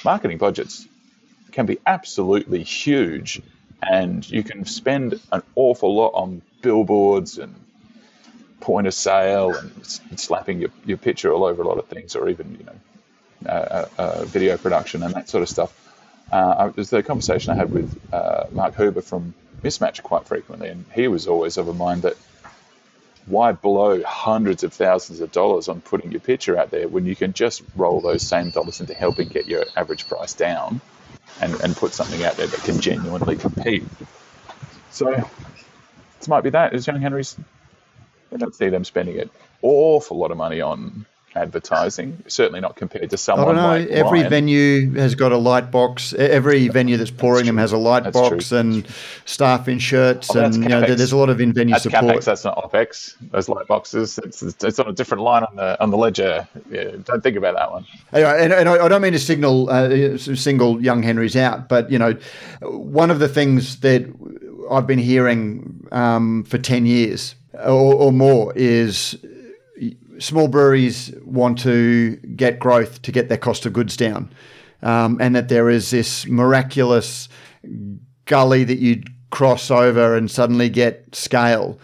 [0.03, 0.87] marketing budgets
[1.51, 3.43] can be absolutely huge,
[3.83, 7.53] and you can spend an awful lot on billboards and
[8.59, 9.85] point of sale and
[10.19, 13.85] slapping your, your picture all over a lot of things, or even you know, uh,
[13.97, 15.73] uh, video production and that sort of stuff.
[16.31, 19.33] Uh, there's the conversation I had with uh, Mark Huber from
[19.63, 22.17] Mismatch quite frequently, and he was always of a mind that
[23.27, 27.15] why blow hundreds of thousands of dollars on putting your picture out there when you
[27.15, 30.79] can just roll those same dollars into helping get your average price down
[31.41, 33.83] and, and put something out there that can genuinely compete.
[34.91, 36.73] So it might be that.
[36.73, 37.37] Is Young Henry's
[38.33, 39.29] I don't see them spending an
[39.61, 41.05] awful lot of money on
[41.35, 42.23] advertising.
[42.27, 43.85] Certainly not compared to someone I don't know.
[43.85, 44.29] like every Ryan.
[44.29, 46.13] venue has got a light box.
[46.13, 48.57] Every venue that's pouring them has a light That's box true.
[48.57, 48.87] and
[49.25, 52.05] staff in shirts, Oh, and you know, there's a lot of in-venue That's support.
[52.05, 52.25] capex.
[52.25, 53.15] That's not opex.
[53.31, 54.19] Those light boxes.
[54.23, 56.47] It's, it's, it's on a different line on the on the ledger.
[56.71, 57.85] Yeah, don't think about that one.
[58.13, 61.91] Anyway, and, and I I don't mean to signal uh, single young Henrys out, but
[61.91, 62.13] you know,
[62.61, 64.05] one of the things that
[64.71, 67.35] I've been hearing um, for ten years
[67.65, 69.17] or, or more is
[70.19, 74.31] small breweries want to get growth to get their cost of goods down,
[74.81, 77.29] um, and that there is this miraculous
[78.25, 81.79] gully that you cross over and suddenly get scale.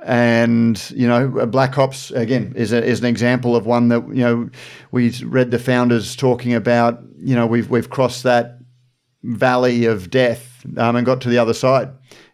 [0.00, 4.22] And you know, Black Hops again is a, is an example of one that you
[4.22, 4.48] know
[4.92, 7.02] we read the founders talking about.
[7.18, 8.58] You know, we've we've crossed that
[9.24, 11.90] valley of death um, and got to the other side.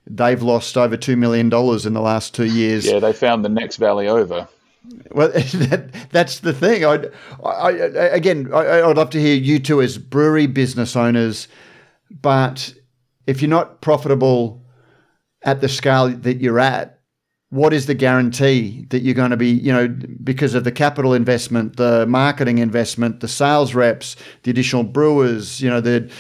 [0.07, 2.87] They've lost over two million dollars in the last two years.
[2.87, 4.49] Yeah, they found the next valley over.
[5.13, 6.85] Well, that, that's the thing.
[6.85, 7.05] I,
[7.43, 11.49] I, again, I, I'd love to hear you two as brewery business owners,
[12.11, 12.75] but
[13.27, 14.63] if you're not profitable
[15.43, 17.01] at the scale that you're at,
[17.51, 19.87] what is the guarantee that you're going to be, you know,
[20.25, 25.71] because of the capital investment, the marketing investment, the sales reps, the additional brewers, you
[25.71, 26.11] know, the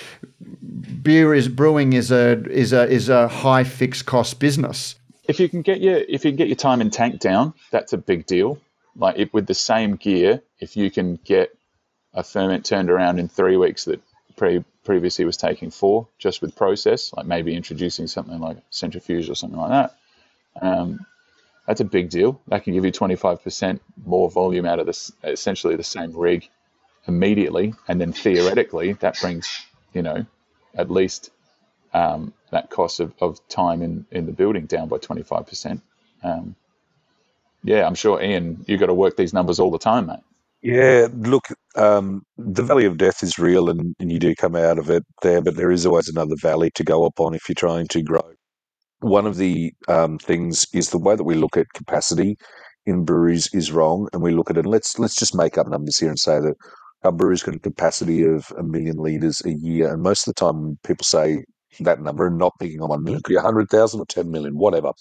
[1.02, 4.96] beer is brewing is a is a is a high fixed cost business.
[5.26, 7.92] If you can get your if you can get your time in tank down, that's
[7.92, 8.58] a big deal.
[8.96, 11.56] Like if, with the same gear, if you can get
[12.12, 14.00] a ferment turned around in three weeks that
[14.36, 19.34] pre- previously was taking four, just with process, like maybe introducing something like centrifuge or
[19.34, 19.96] something like that,
[20.62, 21.04] um,
[21.66, 22.40] that's a big deal.
[22.48, 26.48] That can give you 25% more volume out of this, essentially the same rig
[27.08, 30.24] immediately, and then theoretically that brings, you know,
[30.76, 31.30] at least
[31.94, 35.80] um, that cost of, of time in, in the building down by 25%.
[36.24, 36.56] Um,
[37.64, 40.20] yeah, I'm sure, Ian, you've got to work these numbers all the time, mate.
[40.62, 41.44] Yeah, look,
[41.76, 45.04] um, the valley of death is real, and, and you do come out of it
[45.22, 48.02] there, but there is always another valley to go up on if you're trying to
[48.02, 48.32] grow.
[49.00, 52.36] One of the um, things is the way that we look at capacity
[52.86, 54.66] in breweries is wrong, and we look at it.
[54.66, 56.54] Let's let's just make up numbers here and say that
[57.04, 60.40] our brewery's got a capacity of a million liters a year, and most of the
[60.40, 61.44] time people say
[61.80, 64.30] that number and not picking on one million, could be a hundred thousand or ten
[64.30, 64.92] million, whatever.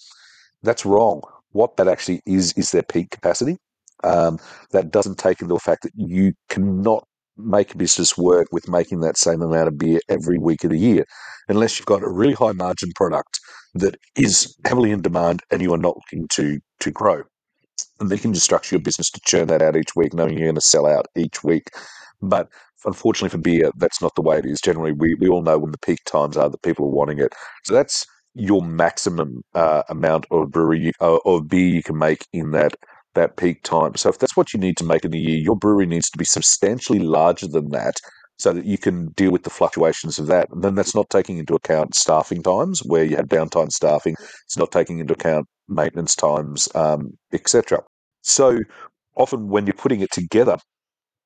[0.64, 1.22] That's wrong.
[1.52, 3.58] What that actually is is their peak capacity.
[4.04, 4.40] Um,
[4.72, 7.06] that doesn't take into the fact that you cannot
[7.38, 10.80] make a business work with making that same amount of beer every week of the
[10.80, 11.06] year,
[11.48, 13.40] unless you've got a really high margin product
[13.76, 17.24] that is heavily in demand and you are not looking to to grow.
[18.00, 20.38] And then you can just structure your business to churn that out each week, knowing
[20.38, 21.70] you're going to sell out each week.
[22.22, 22.50] But
[22.86, 24.62] unfortunately for beer, that's not the way it is.
[24.62, 27.34] Generally, we, we all know when the peak times are that people are wanting it.
[27.66, 28.06] So that's
[28.36, 32.76] your maximum uh, amount of brewery uh, of beer you can make in that
[33.16, 33.96] that peak time.
[33.96, 36.18] So if that's what you need to make in a year, your brewery needs to
[36.18, 37.96] be substantially larger than that
[38.38, 40.50] so that you can deal with the fluctuations of that.
[40.52, 44.16] And then that's not taking into account staffing times where you have downtime staffing.
[44.46, 47.82] It's not taking into account maintenance times, um, etc.
[48.22, 48.60] So
[49.16, 50.58] often when you're putting it together,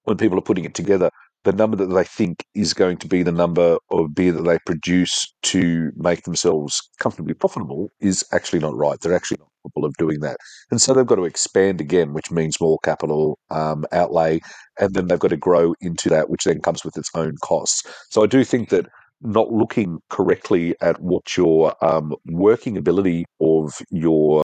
[0.04, 1.10] when people are putting it together,
[1.44, 4.58] the number that they think is going to be the number of beer that they
[4.66, 9.00] produce to make themselves comfortably profitable is actually not right.
[9.00, 10.38] They're actually not capable of doing that.
[10.72, 14.42] And so they've got to expand again, which means more capital um, outlay.
[14.80, 17.84] And then they've got to grow into that, which then comes with its own costs.
[18.10, 18.88] So I do think that
[19.22, 24.44] not looking correctly at what your um, working ability of your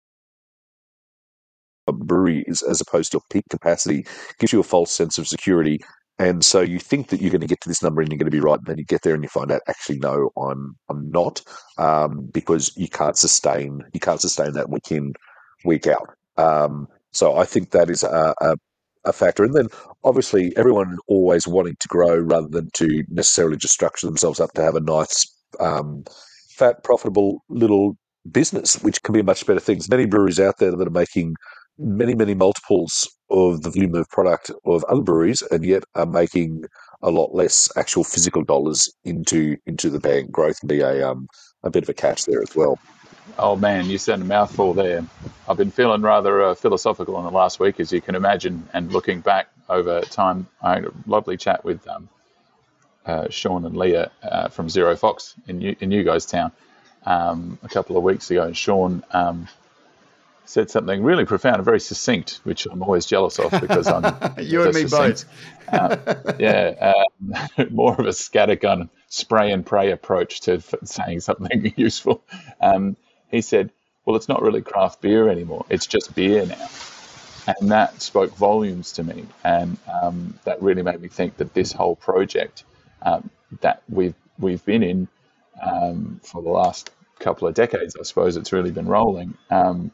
[1.92, 4.06] brewery is as opposed to your peak capacity
[4.40, 5.80] gives you a false sense of security
[6.20, 8.30] and so you think that you're going to get to this number and you're going
[8.30, 10.76] to be right, and then you get there and you find out actually no, I'm
[10.90, 11.42] I'm not,
[11.78, 15.14] um, because you can't sustain you can't sustain that week in,
[15.66, 16.16] week out.
[16.38, 18.56] Um, so I think that is a, a,
[19.06, 19.44] a factor.
[19.44, 19.68] And then
[20.04, 24.64] obviously everyone always wanting to grow rather than to necessarily just structure themselves up to
[24.64, 25.26] have a nice,
[25.60, 26.04] um,
[26.50, 27.98] fat, profitable little
[28.32, 29.78] business, which can be a much better thing.
[29.78, 31.36] There's many breweries out there that are making
[31.78, 36.64] many, many multiples of the volume of product of other breweries, and yet are making
[37.02, 40.32] a lot less actual physical dollars into into the bank.
[40.32, 41.28] Growth can be a um,
[41.64, 42.80] a bit of a catch there as well.
[43.38, 45.06] Oh man, you said a mouthful there.
[45.48, 48.92] I've been feeling rather uh, philosophical in the last week, as you can imagine, and
[48.92, 50.48] looking back over time.
[50.62, 52.10] I had a lovely chat with um,
[53.06, 56.52] uh, Sean and Leah uh, from Zero Fox in you, in you guys' town
[57.06, 58.44] um, a couple of weeks ago.
[58.44, 59.48] And Sean um,
[60.46, 64.04] said something really profound and very succinct, which I'm always jealous of because I'm
[64.38, 65.26] You and me succinct.
[65.68, 65.98] Uh,
[66.40, 66.94] yeah,
[67.60, 72.24] uh, more of a scattergun spray and pray approach to f- saying something useful.
[72.62, 72.96] Um,
[73.34, 73.72] he said,
[74.06, 75.66] well, it's not really craft beer anymore.
[75.68, 76.70] It's just beer now.
[77.48, 79.26] And that spoke volumes to me.
[79.44, 82.64] And um, that really made me think that this whole project
[83.02, 83.32] um,
[83.62, 85.08] that we've, we've been in
[85.62, 89.92] um, for the last couple of decades, I suppose it's really been rolling, um,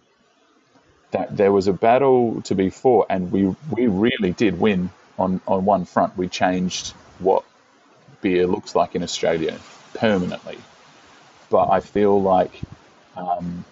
[1.12, 3.08] that there was a battle to be fought.
[3.10, 6.18] And we, we really did win on, on one front.
[6.18, 7.46] We changed what
[8.22, 9.58] beer looks like in Australia
[9.94, 10.58] permanently.
[11.50, 12.52] But I feel like
[13.20, 13.66] um,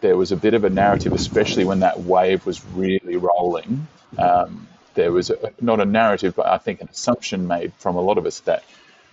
[0.00, 3.86] there was a bit of a narrative, especially when that wave was really rolling.
[4.18, 8.00] Um, there was a, not a narrative, but I think an assumption made from a
[8.00, 8.64] lot of us that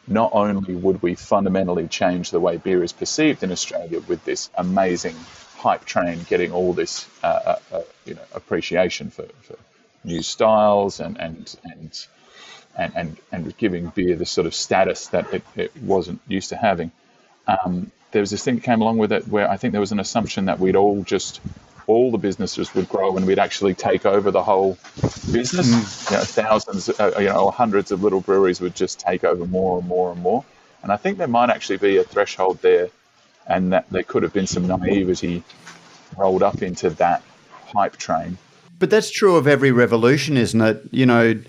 [0.08, 4.50] not only would we fundamentally change the way beer is perceived in Australia with this
[4.56, 5.16] amazing
[5.58, 9.56] hype train getting all this uh, uh, uh, you know appreciation for, for
[10.04, 12.08] new styles and and and
[12.76, 16.56] and and, and giving beer the sort of status that it, it wasn't used to
[16.56, 16.92] having.
[17.48, 19.92] Um, there was this thing that came along with it where I think there was
[19.92, 21.40] an assumption that we'd all just
[21.88, 24.78] all the businesses would grow and we'd actually take over the whole
[25.32, 25.68] business.
[25.68, 26.12] Mm.
[26.12, 29.80] You know, thousands, uh, you know, hundreds of little breweries would just take over more
[29.80, 30.46] and more and more.
[30.84, 32.90] And I think there might actually be a threshold there,
[33.46, 35.44] and that there could have been some naivety
[36.18, 37.22] rolled up into that
[37.68, 38.38] hype train.
[38.80, 40.82] But that's true of every revolution, isn't it?
[40.92, 41.40] You know,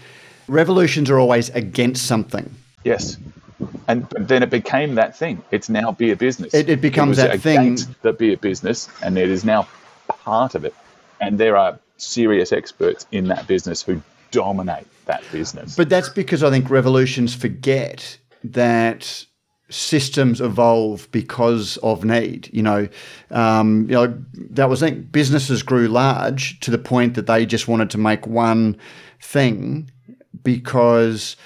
[0.49, 2.55] revolutions are always against something.
[2.85, 3.17] Yes
[3.89, 5.43] and then it became that thing.
[5.51, 6.55] It's now beer business.
[6.55, 7.78] It, it becomes it that thing.
[8.03, 9.68] The beer business, and it is now
[10.09, 10.74] part of it.
[11.20, 15.76] And there are serious experts in that business who dominate that business.
[15.76, 19.24] But that's because I think revolutions forget that
[19.68, 22.51] systems evolve because of need.
[22.53, 22.89] You know,
[23.30, 27.47] um, you know that was I think businesses grew large to the point that they
[27.47, 28.76] just wanted to make one
[29.20, 29.91] thing
[30.43, 31.37] because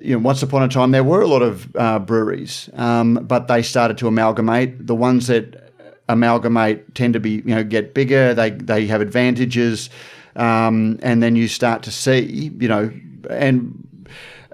[0.00, 3.48] you know, once upon a time there were a lot of uh, breweries, um, but
[3.48, 4.86] they started to amalgamate.
[4.86, 5.72] The ones that
[6.08, 8.34] amalgamate tend to be, you know, get bigger.
[8.34, 9.90] They they have advantages,
[10.36, 12.90] um, and then you start to see, you know,
[13.28, 13.86] and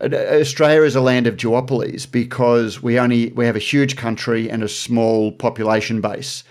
[0.01, 4.63] Australia is a land of duopolies because we only we have a huge country and
[4.63, 6.43] a small population base,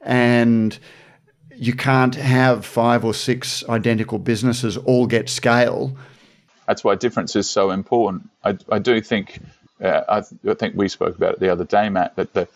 [0.00, 0.78] and
[1.56, 5.96] you can't have five or six identical businesses all get scale
[6.66, 8.30] that's why difference is so important.
[8.44, 9.40] I, I do think,
[9.82, 12.48] uh, I, th- I, think we spoke about it the other day, Matt, that the,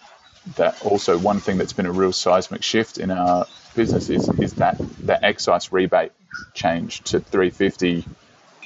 [0.57, 4.55] that also one thing that's been a real seismic shift in our business is, is
[4.55, 6.13] that that excise rebate
[6.55, 8.07] change to 350k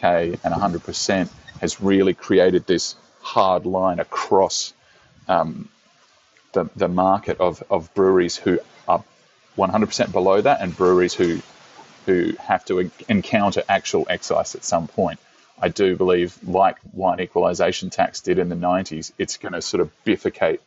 [0.03, 1.30] and 100%
[1.61, 4.74] has really created this hard line across
[5.28, 5.68] um,
[6.53, 9.05] the, the market of, of breweries who are
[9.57, 11.40] 100% below that and breweries who
[12.07, 15.20] who have to encounter actual excise at some point.
[15.62, 19.80] I do believe, like wine equalisation tax did in the 90s, it's going to sort
[19.80, 20.58] of bifurcate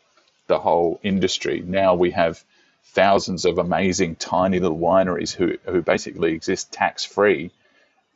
[0.47, 1.61] the whole industry.
[1.61, 2.41] Now we have
[2.85, 7.51] thousands of amazing tiny little wineries who, who basically exist tax free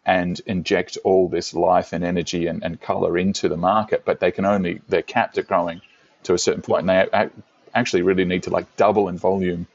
[0.05, 4.31] and inject all this life and energy and, and color into the market, but they
[4.31, 5.81] can only, they're capped at growing
[6.23, 7.29] to a certain point, and they
[7.75, 9.67] actually really need to like double in volume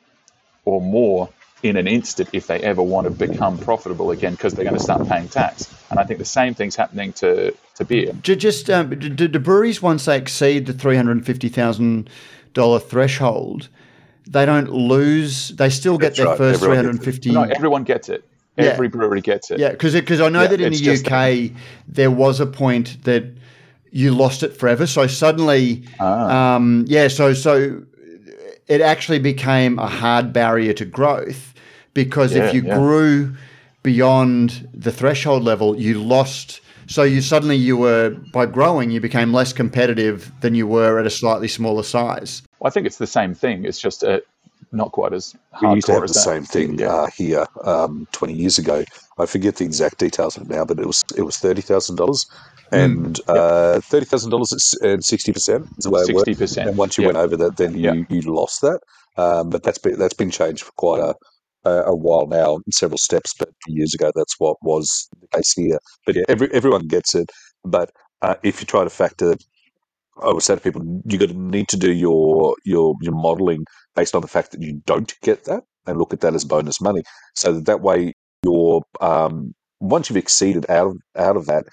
[0.64, 1.28] or more
[1.64, 4.82] in an instant if they ever want to become profitable again because they're going to
[4.82, 5.74] start paying tax.
[5.90, 8.12] And I think the same thing's happening to, to beer.
[8.22, 13.70] Just um, do, do breweries, once they exceed the $350,000 threshold,
[14.26, 16.36] they don't lose, they still get That's their right.
[16.36, 18.22] first everyone 350 No, everyone gets it.
[18.58, 18.66] Yeah.
[18.66, 19.58] Every brewery gets it.
[19.58, 21.50] Yeah, because because I know yeah, that in the UK
[21.88, 23.24] there was a point that
[23.90, 24.86] you lost it forever.
[24.86, 26.54] So suddenly, ah.
[26.54, 27.82] um, yeah, so so
[28.68, 31.53] it actually became a hard barrier to growth
[31.94, 32.76] because yeah, if you yeah.
[32.76, 33.34] grew
[33.82, 36.60] beyond the threshold level, you lost.
[36.86, 41.06] So you suddenly you were by growing, you became less competitive than you were at
[41.06, 42.42] a slightly smaller size.
[42.58, 43.64] Well, I think it's the same thing.
[43.64, 44.20] It's just a, uh,
[44.72, 46.14] not quite as hardcore we used to have the that.
[46.14, 46.88] same thing yeah.
[46.88, 48.84] uh, here um, 20 years ago.
[49.18, 51.96] I forget the exact details of it now, but it was it was thirty thousand
[51.96, 52.26] dollars,
[52.70, 52.74] hmm.
[52.74, 56.36] and mm, uh, thirty thousand dollars and sixty percent is the way it worked.
[56.36, 56.68] percent.
[56.68, 57.14] And once you yep.
[57.14, 58.80] went over that, then you, you lost that.
[59.16, 61.14] Um, but that's been that's been changed for quite a
[61.64, 65.78] uh, a while now, several steps, but years ago that's what was the case here.
[66.06, 67.30] But yeah, every, everyone gets it.
[67.64, 67.90] But
[68.22, 69.34] uh, if you try to factor,
[70.22, 73.64] I would say to people, you're going to need to do your your your modelling
[73.94, 76.80] based on the fact that you don't get that, and look at that as bonus
[76.80, 77.02] money.
[77.34, 81.64] So that, that way, you're um, once you've exceeded out of out of that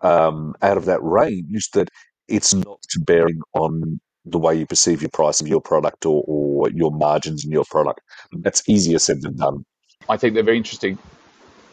[0.00, 1.88] um, out of that range, that
[2.28, 4.00] it's not bearing on
[4.30, 7.64] the way you perceive your price of your product or, or your margins in your
[7.64, 8.00] product.
[8.32, 9.64] That's easier said than done.
[10.08, 10.98] I think the very interesting,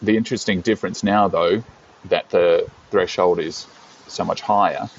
[0.02, 1.64] the interesting difference now, though,
[2.06, 3.68] that the threshold is
[4.08, 4.90] so much higher,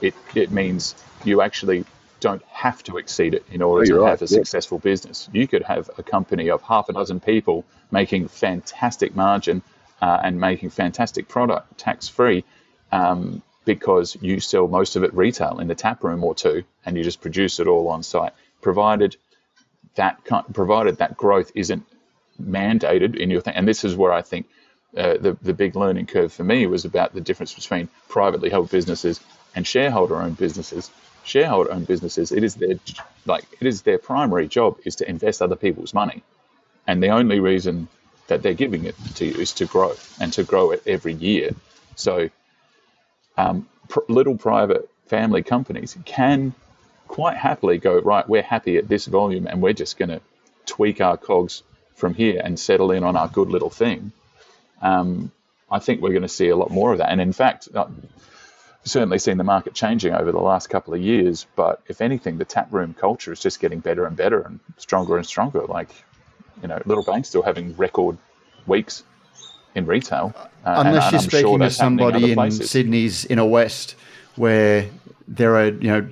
[0.00, 0.94] it, it means
[1.24, 1.84] you actually
[2.20, 4.38] don't have to exceed it in order Oh, to you're have a yeah.
[4.38, 5.28] successful business.
[5.32, 9.62] You could have a company of half a dozen people making fantastic margin
[10.00, 12.44] uh, and making fantastic product tax free
[12.92, 16.96] um, because you sell most of it retail in the tap room or two, and
[16.96, 19.16] you just produce it all on site, provided
[19.94, 21.84] that provided that growth isn't
[22.40, 23.54] mandated in your thing.
[23.54, 24.46] And this is where I think
[24.96, 28.70] uh, the the big learning curve for me was about the difference between privately held
[28.70, 29.20] businesses
[29.54, 30.90] and shareholder owned businesses.
[31.24, 32.74] Shareholder owned businesses, it is their
[33.26, 36.22] like it is their primary job is to invest other people's money,
[36.86, 37.88] and the only reason
[38.26, 41.50] that they're giving it to you is to grow and to grow it every year.
[41.96, 42.30] So,
[43.36, 46.54] um, pr- little private family companies can
[47.08, 48.28] quite happily go right.
[48.28, 50.20] We're happy at this volume, and we're just going to
[50.66, 51.62] tweak our cogs
[51.94, 54.12] from here and settle in on our good little thing.
[54.80, 55.30] Um,
[55.70, 57.10] I think we're going to see a lot more of that.
[57.10, 57.92] And in fact, I've
[58.84, 61.46] certainly seen the market changing over the last couple of years.
[61.56, 65.16] But if anything, the tap room culture is just getting better and better and stronger
[65.16, 65.66] and stronger.
[65.66, 65.90] Like,
[66.60, 68.18] you know, Little Bank's still having record
[68.66, 69.04] weeks
[69.74, 70.34] in retail.
[70.64, 72.50] Uh, Unless and you're sure speaking to somebody in.
[72.50, 73.94] Sydney's inner west
[74.36, 74.86] where
[75.28, 76.08] there are, you know,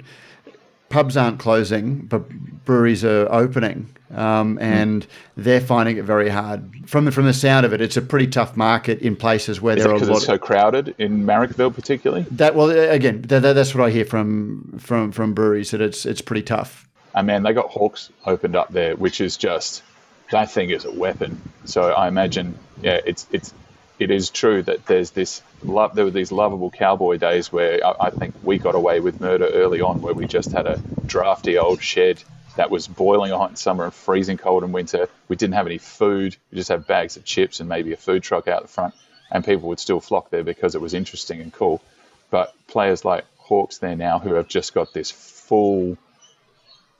[0.89, 2.29] pubs aren't closing, but
[2.65, 3.95] breweries are opening.
[4.13, 4.63] Um, Hmm.
[4.63, 5.07] and
[5.37, 6.69] they're finding it very hard.
[6.89, 9.77] From the, from the sound of it, it's a pretty tough market in places where
[9.77, 12.27] Is there are a because lot it's so crowded in Marrickville, particularly?
[12.33, 12.57] that.
[12.57, 16.21] Well, again, that, that- that's what I hear from from from breweries that it's it's
[16.21, 16.89] pretty tough.
[17.15, 19.85] I mean, they got Hawke's opened up there, which is just
[20.31, 21.41] that thing is a weapon.
[21.65, 23.53] So I imagine, yeah, it's it's
[23.99, 25.95] it is true that there's this love.
[25.95, 29.47] There were these lovable cowboy days where I, I think we got away with murder
[29.47, 32.23] early on, where we just had a drafty old shed
[32.57, 35.09] that was boiling hot in summer and freezing cold in winter.
[35.29, 36.37] We didn't have any food.
[36.51, 38.95] We just had bags of chips and maybe a food truck out the front,
[39.31, 41.83] and people would still flock there because it was interesting and cool.
[42.31, 45.97] But players like Hawke's there now, who have just got this full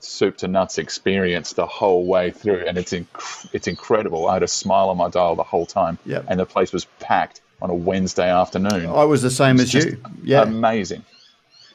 [0.03, 4.27] soup to nuts experience the whole way through, and it's inc- it's incredible.
[4.27, 6.25] I had a smile on my dial the whole time, Yep.
[6.27, 8.87] and the place was packed on a Wednesday afternoon.
[8.87, 9.97] I was the same as you.
[10.23, 10.41] Yeah.
[10.43, 11.03] amazing.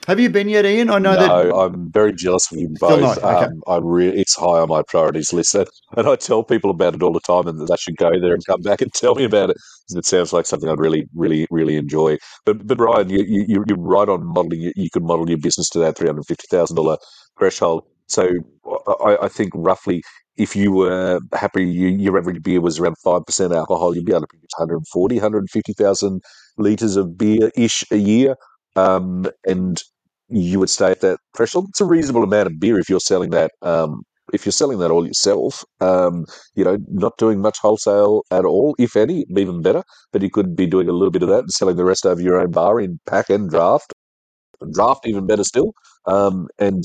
[0.06, 0.88] Have you been yet, Ian?
[0.88, 1.28] I know that.
[1.52, 3.00] I'm very jealous of you both.
[3.00, 3.46] not, okay.
[3.46, 5.66] Um, I re- it's high on my priorities list, and,
[5.96, 8.44] and I tell people about it all the time, and they should go there and
[8.46, 9.56] come back and tell me about it.
[9.56, 12.18] 'cause It sounds like something I'd really, really, really enjoy.
[12.44, 14.60] But, but Ryan, you, you, you- you're right on modelling.
[14.60, 16.98] You, you could model your business to that three hundred fifty thousand dollar
[17.36, 17.82] threshold.
[18.08, 18.28] So
[19.04, 20.02] I, I think roughly,
[20.36, 24.12] if you were happy, you, your average beer was around five percent alcohol, you'd be
[24.12, 26.20] able to produce 140, 150,000
[26.58, 28.36] liters of beer ish a year.
[28.76, 29.82] Um, and
[30.28, 31.66] you would stay at that threshold.
[31.70, 33.52] It's a reasonable amount of beer if you're selling that.
[33.62, 34.02] Um,
[34.32, 36.24] if you're selling that all yourself, um,
[36.56, 39.84] you know, not doing much wholesale at all, if any, even better.
[40.12, 42.20] But you could be doing a little bit of that and selling the rest over
[42.20, 43.92] your own bar in pack and draft.
[44.74, 45.72] Draft even better still.
[46.06, 46.84] Um, and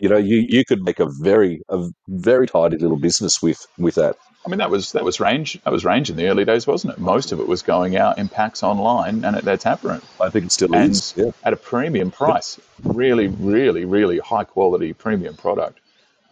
[0.00, 3.94] you know, you, you could make a very a very tidy little business with with
[3.96, 4.16] that.
[4.44, 5.60] I mean, that was that was range.
[5.64, 6.98] That was range in the early days, wasn't it?
[6.98, 10.30] Most of it was going out in packs online and at their tap room I
[10.30, 11.14] think it still and is.
[11.16, 11.30] Yeah.
[11.44, 12.58] at a premium price.
[12.82, 15.78] Really, really, really high quality premium product.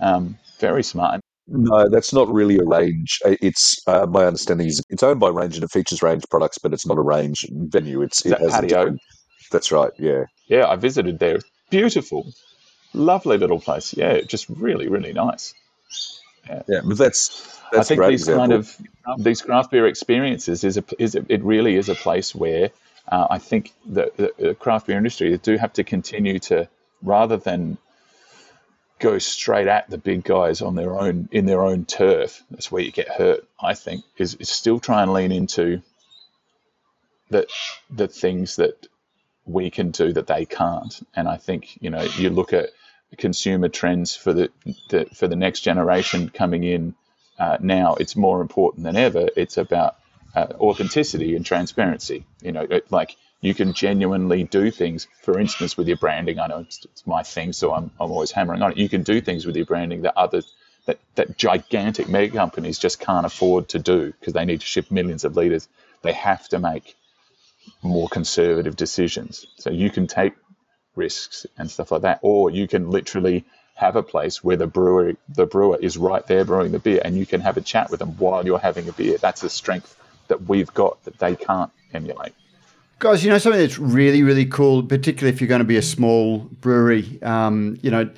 [0.01, 1.21] Um, very smart.
[1.51, 3.21] No, that's not really a range.
[3.25, 6.75] It's uh, my understanding is it's owned by Range and it features Range products, but
[6.75, 8.03] it's not a Range venue.
[8.03, 8.97] It's it That has patio?
[9.51, 9.91] That's right.
[9.99, 10.25] Yeah.
[10.49, 11.39] Yeah, I visited there.
[11.71, 12.31] Beautiful,
[12.95, 13.95] lovely little place.
[13.95, 15.55] Yeah, just really, really nice.
[16.49, 18.41] Yeah, but that's that's I think these example.
[18.41, 22.34] kind of these craft beer experiences is a, is a, it really is a place
[22.34, 22.70] where
[23.11, 26.68] uh, I think the, the, the craft beer industry do have to continue to
[27.03, 27.78] rather than
[28.99, 32.43] go straight at the big guys on their own in their own turf.
[32.51, 33.47] That's where you get hurt.
[33.61, 35.82] I think is, is still try and lean into
[37.30, 37.47] the
[37.91, 38.86] the things that
[39.45, 41.07] we can do that they can't.
[41.14, 42.70] And I think you know you look at
[43.17, 44.51] consumer trends for the,
[44.91, 46.95] the for the next generation coming in
[47.39, 47.95] uh, now.
[47.95, 49.29] It's more important than ever.
[49.37, 49.97] It's about
[50.35, 52.25] uh, authenticity and transparency.
[52.43, 55.07] You know, it, like you can genuinely do things.
[55.23, 58.33] For instance, with your branding, I know it's, it's my thing, so I'm, I'm always
[58.33, 58.79] hammering on it.
[58.79, 60.43] You can do things with your branding that other
[60.87, 64.91] that, that gigantic mega companies just can't afford to do because they need to ship
[64.91, 65.69] millions of liters.
[66.03, 66.97] They have to make
[67.83, 69.47] more conservative decisions.
[69.59, 70.33] So you can take
[70.99, 73.45] risks and stuff like that, or you can literally
[73.75, 77.17] have a place where the brewer the brewer is right there brewing the beer, and
[77.17, 79.17] you can have a chat with them while you're having a beer.
[79.19, 79.97] That's a strength
[80.27, 82.33] that we've got that they can't emulate.
[82.99, 85.83] Guys, you know something that's really, really cool, particularly if you're going to be a
[85.83, 87.23] small brewery.
[87.23, 88.11] Um, you know,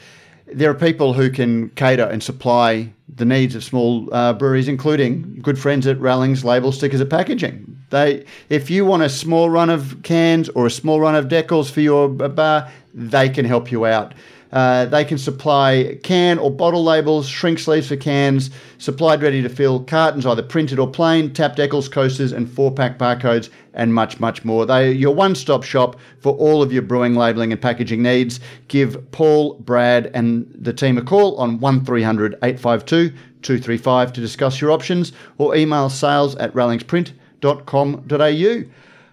[0.53, 5.41] there are people who can cater and supply the needs of small uh, breweries, including
[5.43, 7.77] good friends at Rallings, label stickers, and packaging.
[7.91, 11.71] They, if you want a small run of cans or a small run of decals
[11.71, 14.15] for your bar, they can help you out.
[14.53, 19.49] Uh, they can supply can or bottle labels, shrink sleeves for cans, supplied ready to
[19.49, 24.19] fill, cartons either printed or plain, tap decals, coasters, and four pack barcodes, and much,
[24.19, 24.67] much more.
[24.67, 28.41] They are your one stop shop for all of your brewing, labelling, and packaging needs.
[28.69, 33.11] Give Paul, Brad, and the team a call on 1300 852
[33.43, 38.65] 235 to discuss your options or email sales at rallingsprint.com.au.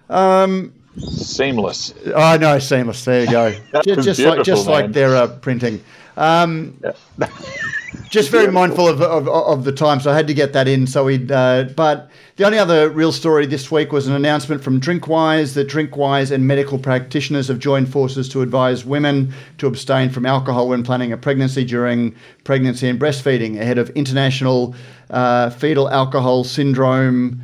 [0.10, 1.94] Um, Seamless.
[2.14, 3.06] Oh no, seamless.
[3.06, 3.52] There you go.
[3.84, 4.92] just, just like just beautiful, like man.
[4.94, 5.84] they're uh, printing.
[6.16, 6.82] Um,
[8.10, 10.88] just very mindful of, of, of the time, so I had to get that in.
[10.88, 14.82] So we, uh, but the only other real story this week was an announcement from
[14.82, 20.26] DrinkWise that DrinkWise and medical practitioners have joined forces to advise women to abstain from
[20.26, 24.74] alcohol when planning a pregnancy during pregnancy and breastfeeding ahead of International
[25.12, 27.42] uh, Fetal Alcohol Syndrome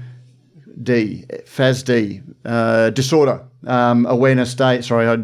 [0.81, 4.81] D, FASD, uh, disorder um, awareness day.
[4.81, 5.17] Sorry, I,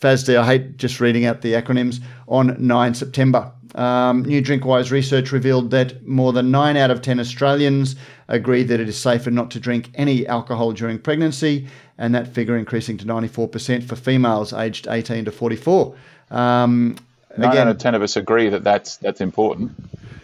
[0.00, 3.52] FASD, I hate just reading out the acronyms, on 9 September.
[3.74, 7.94] Um, new DrinkWise research revealed that more than 9 out of 10 Australians
[8.28, 11.68] agree that it is safer not to drink any alcohol during pregnancy,
[11.98, 15.94] and that figure increasing to 94% for females aged 18 to 44.
[16.30, 16.96] Um,
[17.36, 19.72] Nine again, out of ten of us agree that that's that's important.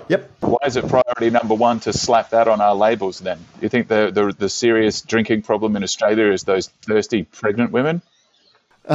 [0.08, 0.30] yep.
[0.40, 3.18] Why is it priority number one to slap that on our labels?
[3.20, 7.70] Then you think the the, the serious drinking problem in Australia is those thirsty pregnant
[7.72, 8.02] women?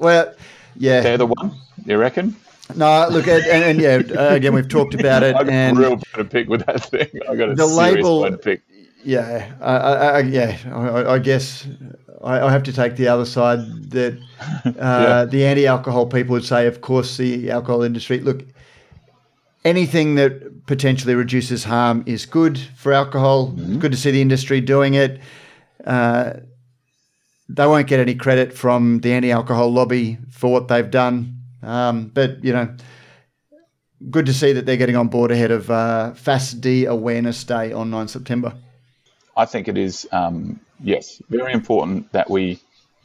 [0.00, 0.34] Well,
[0.76, 1.00] yeah.
[1.00, 1.52] They're the one.
[1.84, 2.36] You reckon?
[2.76, 5.34] No, look, and, and, and yeah, again, we've talked about it.
[5.36, 7.08] I got and a real bone to pick with that thing.
[7.28, 8.62] I got a The serious label- bone to pick.
[9.04, 10.56] Yeah, I, I, I, yeah.
[10.72, 11.66] I, I guess
[12.22, 14.18] I, I have to take the other side that
[14.64, 15.24] uh, Yeah.
[15.24, 16.66] the anti-alcohol people would say.
[16.66, 18.20] Of course, the alcohol industry.
[18.20, 18.44] Look,
[19.64, 23.54] anything that potentially reduces harm is good for alcohol.
[23.56, 25.20] It's good to see the industry doing it.
[25.84, 26.34] Uh,
[27.48, 31.36] they won't get any credit from the anti-alcohol lobby for what they've done.
[31.62, 32.74] Um, but you know,
[34.10, 37.90] good to see that they're getting on board ahead of uh, FASD Awareness Day on
[37.90, 38.54] 9 September.
[39.40, 42.60] I think it is um, yes, very important that we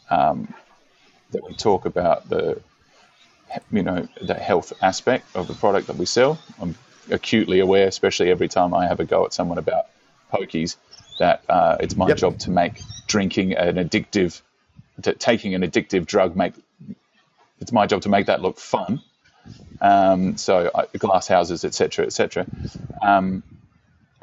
[0.10, 0.54] um,
[1.32, 2.62] that we talk about the
[3.72, 6.38] you know the health aspect of the product that we sell.
[6.62, 6.76] I'm
[7.10, 9.86] acutely aware, especially every time I have a go at someone about
[10.30, 10.76] pokies,
[11.20, 12.18] that uh, it's my Yep.
[12.18, 14.42] job to make drinking an addictive,
[15.04, 16.54] to taking an addictive drug make
[17.62, 19.02] it's my job to make that look fun.
[19.80, 22.46] Um, so I, glass houses, etc., etc.
[23.02, 23.44] Um,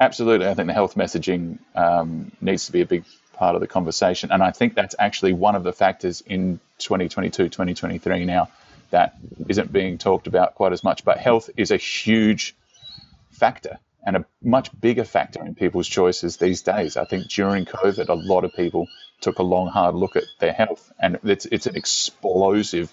[0.03, 3.67] absolutely, I think the health messaging um, needs to be a big part of the
[3.67, 8.49] conversation, and I think that's actually one of the factors in 2022, 2023 now
[8.91, 9.15] that
[9.47, 11.03] isn't being talked about quite as much.
[11.03, 12.55] But health is a huge
[13.31, 16.97] factor and a much bigger factor in people's choices these days.
[16.97, 18.87] I think during COVID, a lot of people
[19.21, 22.91] took a long, hard look at their health, and it's it's an explosive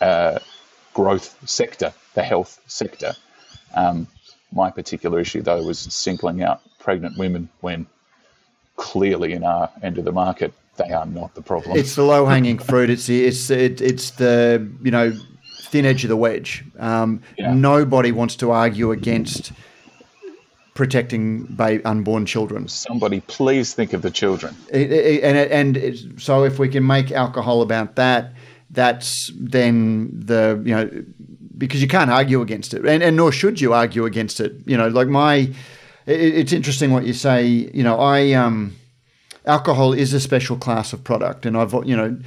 [0.00, 0.38] uh,
[0.94, 3.14] growth sector, the health sector.
[3.74, 4.08] Um,
[4.52, 7.86] my particular issue, though, was singling out pregnant women when
[8.76, 11.76] clearly in our end of the market they are not the problem.
[11.76, 12.90] It's the low hanging fruit.
[12.90, 15.12] It's the it's it, it's the you know
[15.62, 16.64] thin edge of the wedge.
[16.78, 17.54] Um, Yeah.
[17.54, 19.52] Nobody wants to argue against
[20.74, 22.68] protecting ba- unborn children.
[22.68, 24.54] Somebody, please think of the children.
[24.70, 28.32] It, it, and and so if we can make alcohol about that,
[28.70, 30.90] that's then the you know
[31.58, 34.52] because you can't argue against it, and, and nor should you argue against it.
[34.66, 35.54] You know, like my, it,
[36.06, 37.46] it's interesting what you say.
[37.46, 38.76] You know, I um,
[39.44, 42.18] alcohol is a special class of product, and I've you know,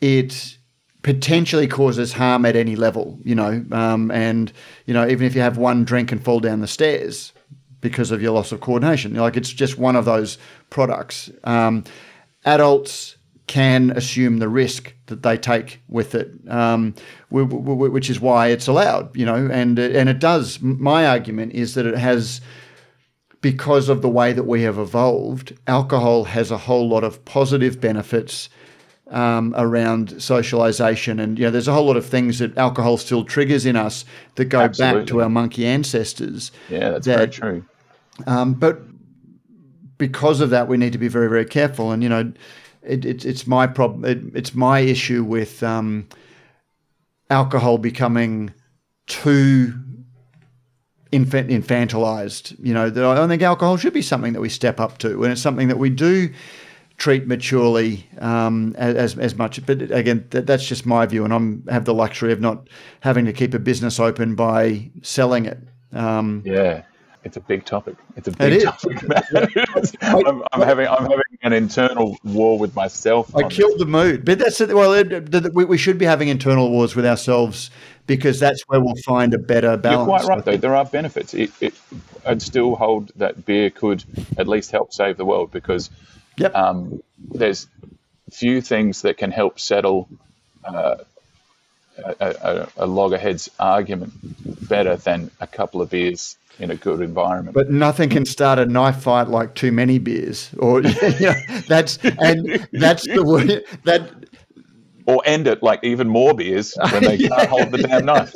[0.00, 0.56] it
[1.02, 3.18] potentially causes harm at any level.
[3.24, 4.52] You know, um, and
[4.86, 7.32] you know even if you have one drink and fall down the stairs
[7.80, 10.38] because of your loss of coordination, like it's just one of those
[10.70, 11.30] products.
[11.44, 11.84] Um,
[12.44, 13.16] adults
[13.46, 16.94] can assume the risk that they take with it, um,
[17.30, 20.60] wh- wh- which is why it's allowed, you know, and and it does.
[20.60, 22.40] My argument is that it has,
[23.40, 27.80] because of the way that we have evolved, alcohol has a whole lot of positive
[27.80, 28.48] benefits
[29.10, 33.24] um, around socialization, and you know, there's a whole lot of things that alcohol still
[33.24, 34.04] triggers in us
[34.36, 36.52] that go back to our monkey ancestors.
[36.70, 37.64] Yeah, that's very true.
[38.26, 38.80] um, but
[39.98, 41.90] because of that, we need to be very, very careful.
[41.92, 42.32] And you know,
[42.84, 44.04] it, it, it's my problem.
[44.04, 46.08] It, it's my issue with um,
[47.30, 48.52] alcohol becoming
[49.06, 49.74] too
[51.10, 52.56] infant, infantilized.
[52.64, 55.22] You know, that I don't think alcohol should be something that we step up to,
[55.22, 56.32] and it's something that we do
[56.98, 59.64] treat maturely um, as as much.
[59.66, 62.68] But again, that, that's just my view, and I'm have the luxury of not
[63.00, 65.58] having to keep a business open by selling it.
[65.92, 66.82] Um, Yeah.
[67.24, 67.96] It's a big topic.
[68.16, 68.98] It's a big topic.
[70.02, 73.34] I'm, I'm, having I'm having an internal war with myself.
[73.34, 73.80] I killed this.
[73.80, 74.74] the mood, but that's it.
[74.74, 77.70] Well, it, we, we should be having internal wars with ourselves
[78.06, 79.98] because that's where we'll find a better balance.
[79.98, 80.56] You're quite right, though.
[80.56, 81.34] There are benefits.
[81.34, 81.74] It, it,
[82.26, 84.04] I'd still hold that beer could
[84.36, 85.90] at least help save the world because
[86.36, 86.54] yep.
[86.54, 87.68] um, there's
[88.30, 90.08] few things that can help settle
[90.64, 90.96] uh,
[91.98, 94.12] a, a, a, loggerhead's argument
[94.68, 97.54] better than a couple of beers in a good environment.
[97.54, 101.34] But nothing can start a knife fight like too many beers, or you know,
[101.68, 104.10] that's and that's the word that.
[105.04, 108.32] Or end it like even more beers when they can't hold the damn knife.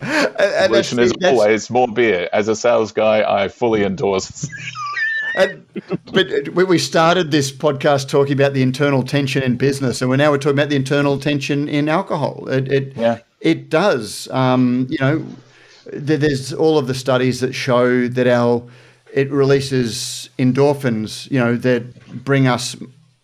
[0.00, 2.30] And Solution is always more beer.
[2.32, 4.48] As a sales guy, I fully endorse.
[5.36, 5.66] and,
[6.12, 10.30] but we started this podcast talking about the internal tension in business, and we're now
[10.30, 12.48] we're talking about the internal tension in alcohol.
[12.48, 13.18] It it, yeah.
[13.40, 14.28] it does.
[14.30, 15.26] Um, you know,
[15.92, 18.62] there's all of the studies that show that our
[19.12, 21.30] it releases endorphins.
[21.30, 22.76] You know that bring us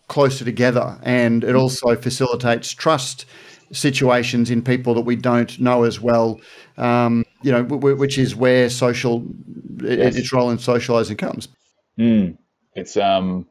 [0.09, 3.27] closer together, and it also facilitates trust
[3.73, 6.41] situations in people that we don't know as well.
[6.77, 9.25] Um, you know, which is where social
[9.83, 10.17] yes.
[10.17, 11.49] its role in socializing comes.
[11.99, 12.39] Mm.
[12.75, 13.47] It's um,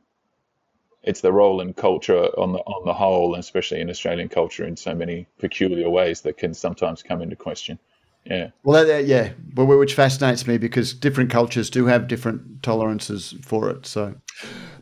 [1.04, 4.66] it's the role in culture on the on the whole, and especially in Australian culture,
[4.66, 7.80] in so many peculiar ways that can sometimes come into question.
[8.26, 8.50] Yeah.
[8.64, 13.86] Well, that, yeah, which fascinates me because different cultures do have different tolerances for it.
[13.86, 14.16] So,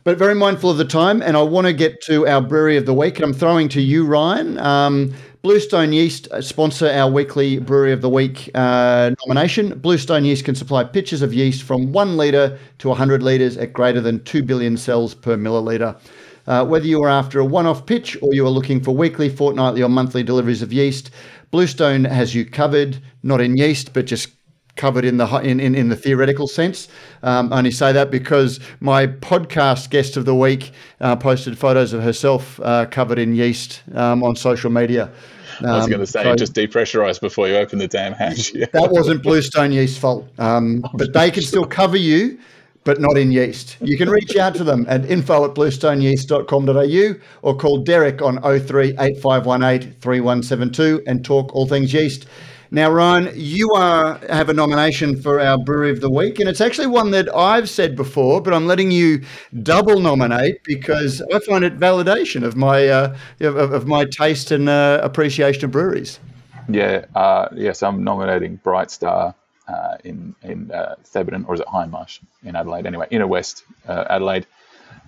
[0.04, 2.86] but very mindful of the time, and I want to get to our brewery of
[2.86, 3.16] the week.
[3.16, 4.58] And I'm throwing to you, Ryan.
[4.58, 9.76] Um, Bluestone Yeast sponsor our weekly Brewery of the Week uh, nomination.
[9.80, 14.00] Bluestone Yeast can supply pitchers of yeast from one litre to 100 litres at greater
[14.00, 15.98] than 2 billion cells per milliliter.
[16.46, 19.28] Uh, whether you are after a one off pitch or you are looking for weekly,
[19.28, 21.10] fortnightly, or monthly deliveries of yeast,
[21.52, 24.30] Bluestone has you covered, not in yeast, but just
[24.74, 26.88] covered in the in, in, in the theoretical sense.
[27.22, 31.92] Um, I only say that because my podcast guest of the week uh, posted photos
[31.92, 35.12] of herself uh, covered in yeast um, on social media.
[35.60, 38.52] Um, I was going to say, so just depressurize before you open the damn hatch.
[38.52, 42.38] that wasn't Bluestone Yeast's fault, um, but they can still cover you.
[42.84, 43.76] But not in yeast.
[43.80, 48.96] You can reach out to them at info at bluestoneyeast.com.au or call Derek on 03
[48.98, 52.26] 8518 3172 and talk all things yeast.
[52.74, 56.62] Now, Ryan, you are have a nomination for our Brewery of the Week, and it's
[56.62, 59.20] actually one that I've said before, but I'm letting you
[59.62, 64.70] double nominate because I find it validation of my uh, of, of, my taste and
[64.70, 66.18] uh, appreciation of breweries.
[66.66, 69.34] Yeah, uh, yes, I'm nominating Bright Star
[69.68, 72.86] uh, in in uh, Thebarton, or is it Hindmarsh in Adelaide?
[72.86, 74.46] Anyway, Inner West uh, Adelaide.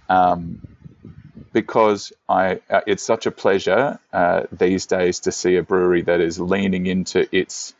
[0.08, 0.60] Um,
[1.52, 6.20] because I uh, it's such a pleasure uh, these days to see a brewery that
[6.20, 7.74] is leaning into its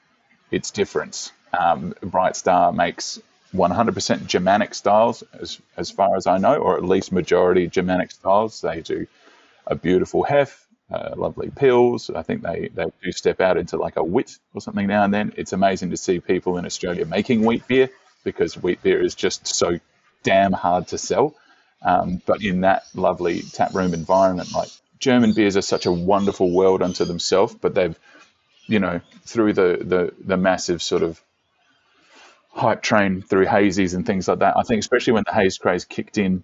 [0.50, 1.32] its difference.
[1.58, 3.20] Um, Bright Star makes
[3.54, 8.60] 100% Germanic styles, as as far as I know, or at least majority Germanic styles.
[8.60, 9.06] They do
[9.66, 12.14] a beautiful hef, uh, lovely pils.
[12.14, 15.12] I think they they do step out into like a wit or something now and
[15.12, 15.32] then.
[15.36, 17.90] It's amazing to see people in Australia making wheat beer
[18.22, 19.78] because wheat beer is just so
[20.22, 21.34] damn hard to sell.
[21.82, 26.50] Um, but in that lovely tap room environment, like German beers are such a wonderful
[26.50, 27.98] world unto themselves, but they've,
[28.66, 31.20] you know, through the, the, the massive sort of
[32.48, 34.56] hype train through hazies and things like that.
[34.56, 36.42] I think especially when the haze craze kicked in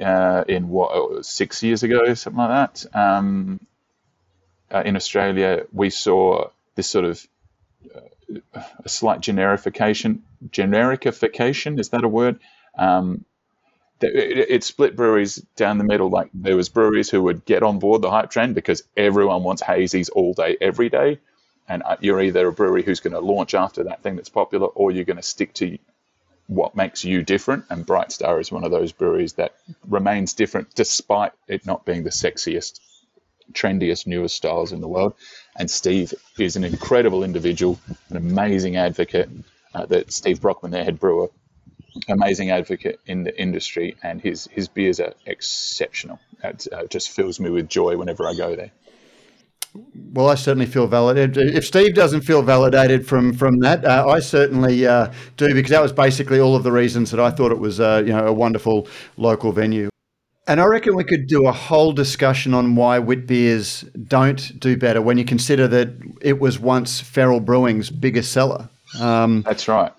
[0.00, 2.96] uh, in what six years ago, something like that.
[2.96, 3.60] Um,
[4.72, 7.26] uh, in Australia, we saw this sort of
[7.94, 10.20] uh, a slight generification.
[10.48, 12.40] Genericification is that a word?
[12.76, 13.24] Um,
[14.00, 16.10] it, it, split breweries down the middle.
[16.10, 19.62] Like there was breweries who would get on board the hype train because everyone wants
[19.62, 21.18] hazies all day, every day,
[21.68, 24.66] and uh, you're either a brewery who's going to launch after that thing that's popular,
[24.66, 25.78] or you're going to stick to
[26.46, 27.64] what makes you different.
[27.70, 29.54] And Bright Star is one of those breweries that
[29.88, 32.80] remains different despite it not being the sexiest,
[33.52, 35.14] trendiest, newest styles in the world.
[35.58, 37.78] And Steve is an incredible individual,
[38.10, 39.30] an amazing advocate.
[39.74, 41.28] Uh, that Steve Brockman, their head brewer,
[42.08, 46.18] amazing advocate in the industry, and his his beers are exceptional.
[46.42, 48.70] It uh, just fills me with joy whenever I go there.
[50.12, 51.54] Well, I certainly feel validated.
[51.54, 55.82] If Steve doesn't feel validated from from that, uh, I certainly uh, do because that
[55.82, 58.32] was basically all of the reasons that I thought it was uh, you know a
[58.32, 59.90] wonderful local venue.
[60.48, 64.76] And I reckon we could do a whole discussion on why wit beers don't do
[64.76, 65.88] better when you consider that
[66.20, 68.68] it was once Feral Brewing's biggest seller.
[69.00, 69.92] Um, That's right.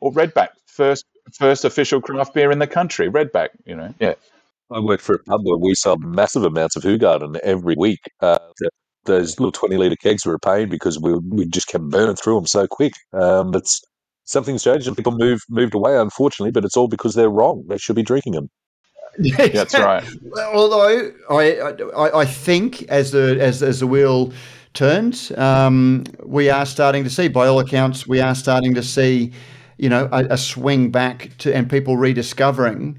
[0.00, 3.48] Or Redback, first first official craft beer in the country, Redback.
[3.64, 4.14] You know, yeah.
[4.70, 8.00] I worked for a pub where we sold massive amounts of Hoegaarden every week.
[8.20, 8.38] Uh,
[9.04, 12.34] those little twenty liter kegs were a pain because we we just kept burning through
[12.34, 12.92] them so quick.
[13.12, 13.80] Um, it's
[14.24, 16.50] something's changed and people move moved away, unfortunately.
[16.50, 17.64] But it's all because they're wrong.
[17.68, 18.50] They should be drinking them.
[19.36, 20.04] That's right.
[20.52, 24.32] Although I, I, I think as the as, as the wheel
[24.74, 29.32] turns, um, we are starting to see, by all accounts, we are starting to see,
[29.78, 32.98] you know, a, a swing back to and people rediscovering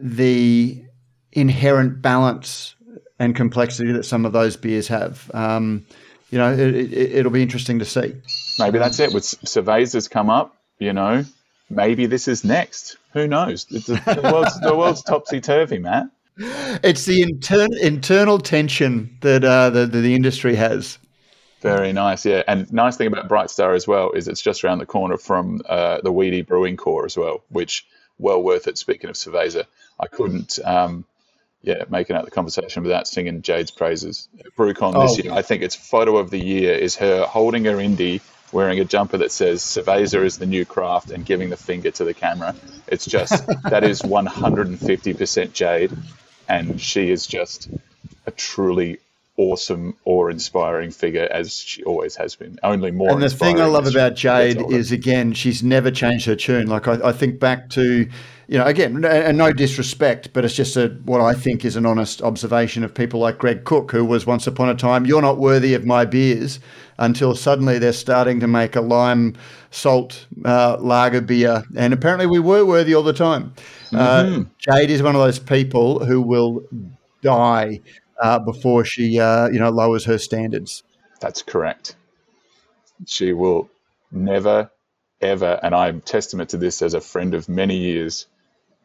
[0.00, 0.82] the
[1.32, 2.74] inherent balance
[3.18, 5.30] and complexity that some of those beers have.
[5.32, 5.86] Um,
[6.30, 8.14] you know, it, it, it'll be interesting to see.
[8.58, 9.12] Maybe that's it.
[9.14, 11.24] With Cerveza's come up, you know,
[11.70, 12.96] maybe this is next.
[13.12, 13.64] Who knows?
[13.64, 16.08] The, the world's, the world's topsy turvy, Matt.
[16.38, 20.98] It's the intern, internal tension that uh, the, the, the industry has.
[21.62, 22.42] Very nice, yeah.
[22.46, 25.62] And nice thing about Bright Star as well is it's just around the corner from
[25.68, 27.86] uh, the Wheaty Brewing Corps as well, which
[28.18, 28.76] well worth it.
[28.76, 29.64] Speaking of Cerveza,
[29.98, 31.06] I couldn't, um,
[31.62, 34.28] yeah, making out the conversation without singing Jade's praises.
[34.58, 35.02] BrewCon oh.
[35.02, 38.20] this year, I think its photo of the year is her holding her indie
[38.52, 42.04] wearing a jumper that says Cerveza is the new craft and giving the finger to
[42.04, 42.54] the camera.
[42.86, 45.96] It's just that is 150% Jade,
[46.48, 47.68] and she is just
[48.26, 48.98] a truly
[49.36, 52.58] awesome awe inspiring figure as she always has been.
[52.62, 53.10] Only more.
[53.10, 56.66] And the thing I love about Jade is again, she's never changed her tune.
[56.68, 58.08] Like I, I think back to
[58.48, 61.84] you know, again, and no disrespect, but it's just a, what I think is an
[61.84, 65.38] honest observation of people like Greg Koch, who was once upon a time, you're not
[65.38, 66.60] worthy of my beers,
[66.98, 69.34] until suddenly they're starting to make a lime
[69.72, 71.64] salt uh, lager beer.
[71.76, 73.52] And apparently we were worthy all the time.
[73.92, 74.42] Uh, mm-hmm.
[74.42, 76.62] Uh, Jade is one of those people who will
[77.22, 77.80] die
[78.20, 80.82] uh, before she, uh, you know, lowers her standards.
[81.20, 81.96] That's correct.
[83.06, 83.70] She will
[84.10, 84.70] never,
[85.20, 88.26] ever, and I'm testament to this as a friend of many years,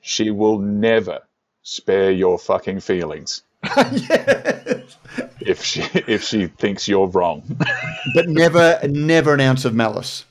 [0.01, 1.21] she will never
[1.63, 3.43] spare your fucking feelings.
[3.75, 4.97] yes.
[5.39, 7.43] If she if she thinks you're wrong.
[8.15, 10.25] but never never an ounce of malice.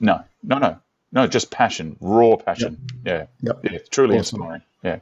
[0.00, 0.78] No, no, no.
[1.12, 2.84] No, just passion, raw passion.
[3.04, 3.30] Yep.
[3.42, 3.52] Yeah.
[3.52, 3.72] Yep.
[3.72, 3.78] Yeah.
[3.90, 4.40] Truly awesome.
[4.40, 4.62] inspiring.
[4.82, 4.98] Yeah.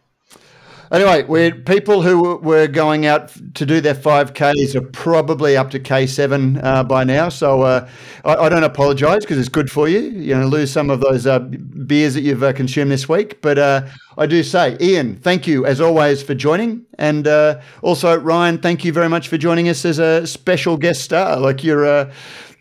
[0.92, 5.80] Anyway, we're people who were going out to do their 5Ks are probably up to
[5.80, 7.30] K7 uh, by now.
[7.30, 7.88] So uh,
[8.26, 10.10] I, I, don't apologise because it's good for you.
[10.28, 13.40] Going to lose some of those uh, beers that you've uh, consumed this week.
[13.40, 13.86] But uh,
[14.18, 16.84] I do say, Ian, thank you as always for joining.
[16.98, 21.00] And uh, also, Ryan, thank you very much for joining us as a special guest
[21.00, 21.40] star.
[21.40, 22.10] Like you're,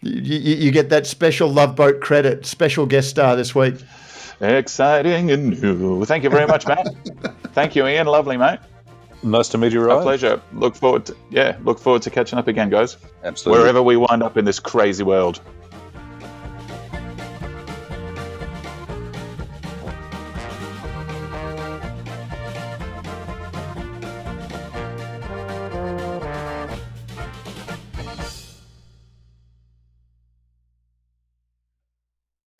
[0.02, 3.76] you, you get that special Love Boat credit, special guest star this week
[4.42, 6.06] exciting and new.
[6.06, 6.88] Thank you very much, Matt.
[7.54, 8.08] Thank you, Ian.
[8.08, 8.60] Lovely, mate.
[9.24, 10.00] Nice to meet you, Ryan.
[10.00, 10.42] A pleasure.
[10.54, 12.98] Look forward to yeah, look forward to catching up again, guys.
[13.24, 13.62] Absolutely.
[13.62, 15.39] Wherever we wind up in this crazy world.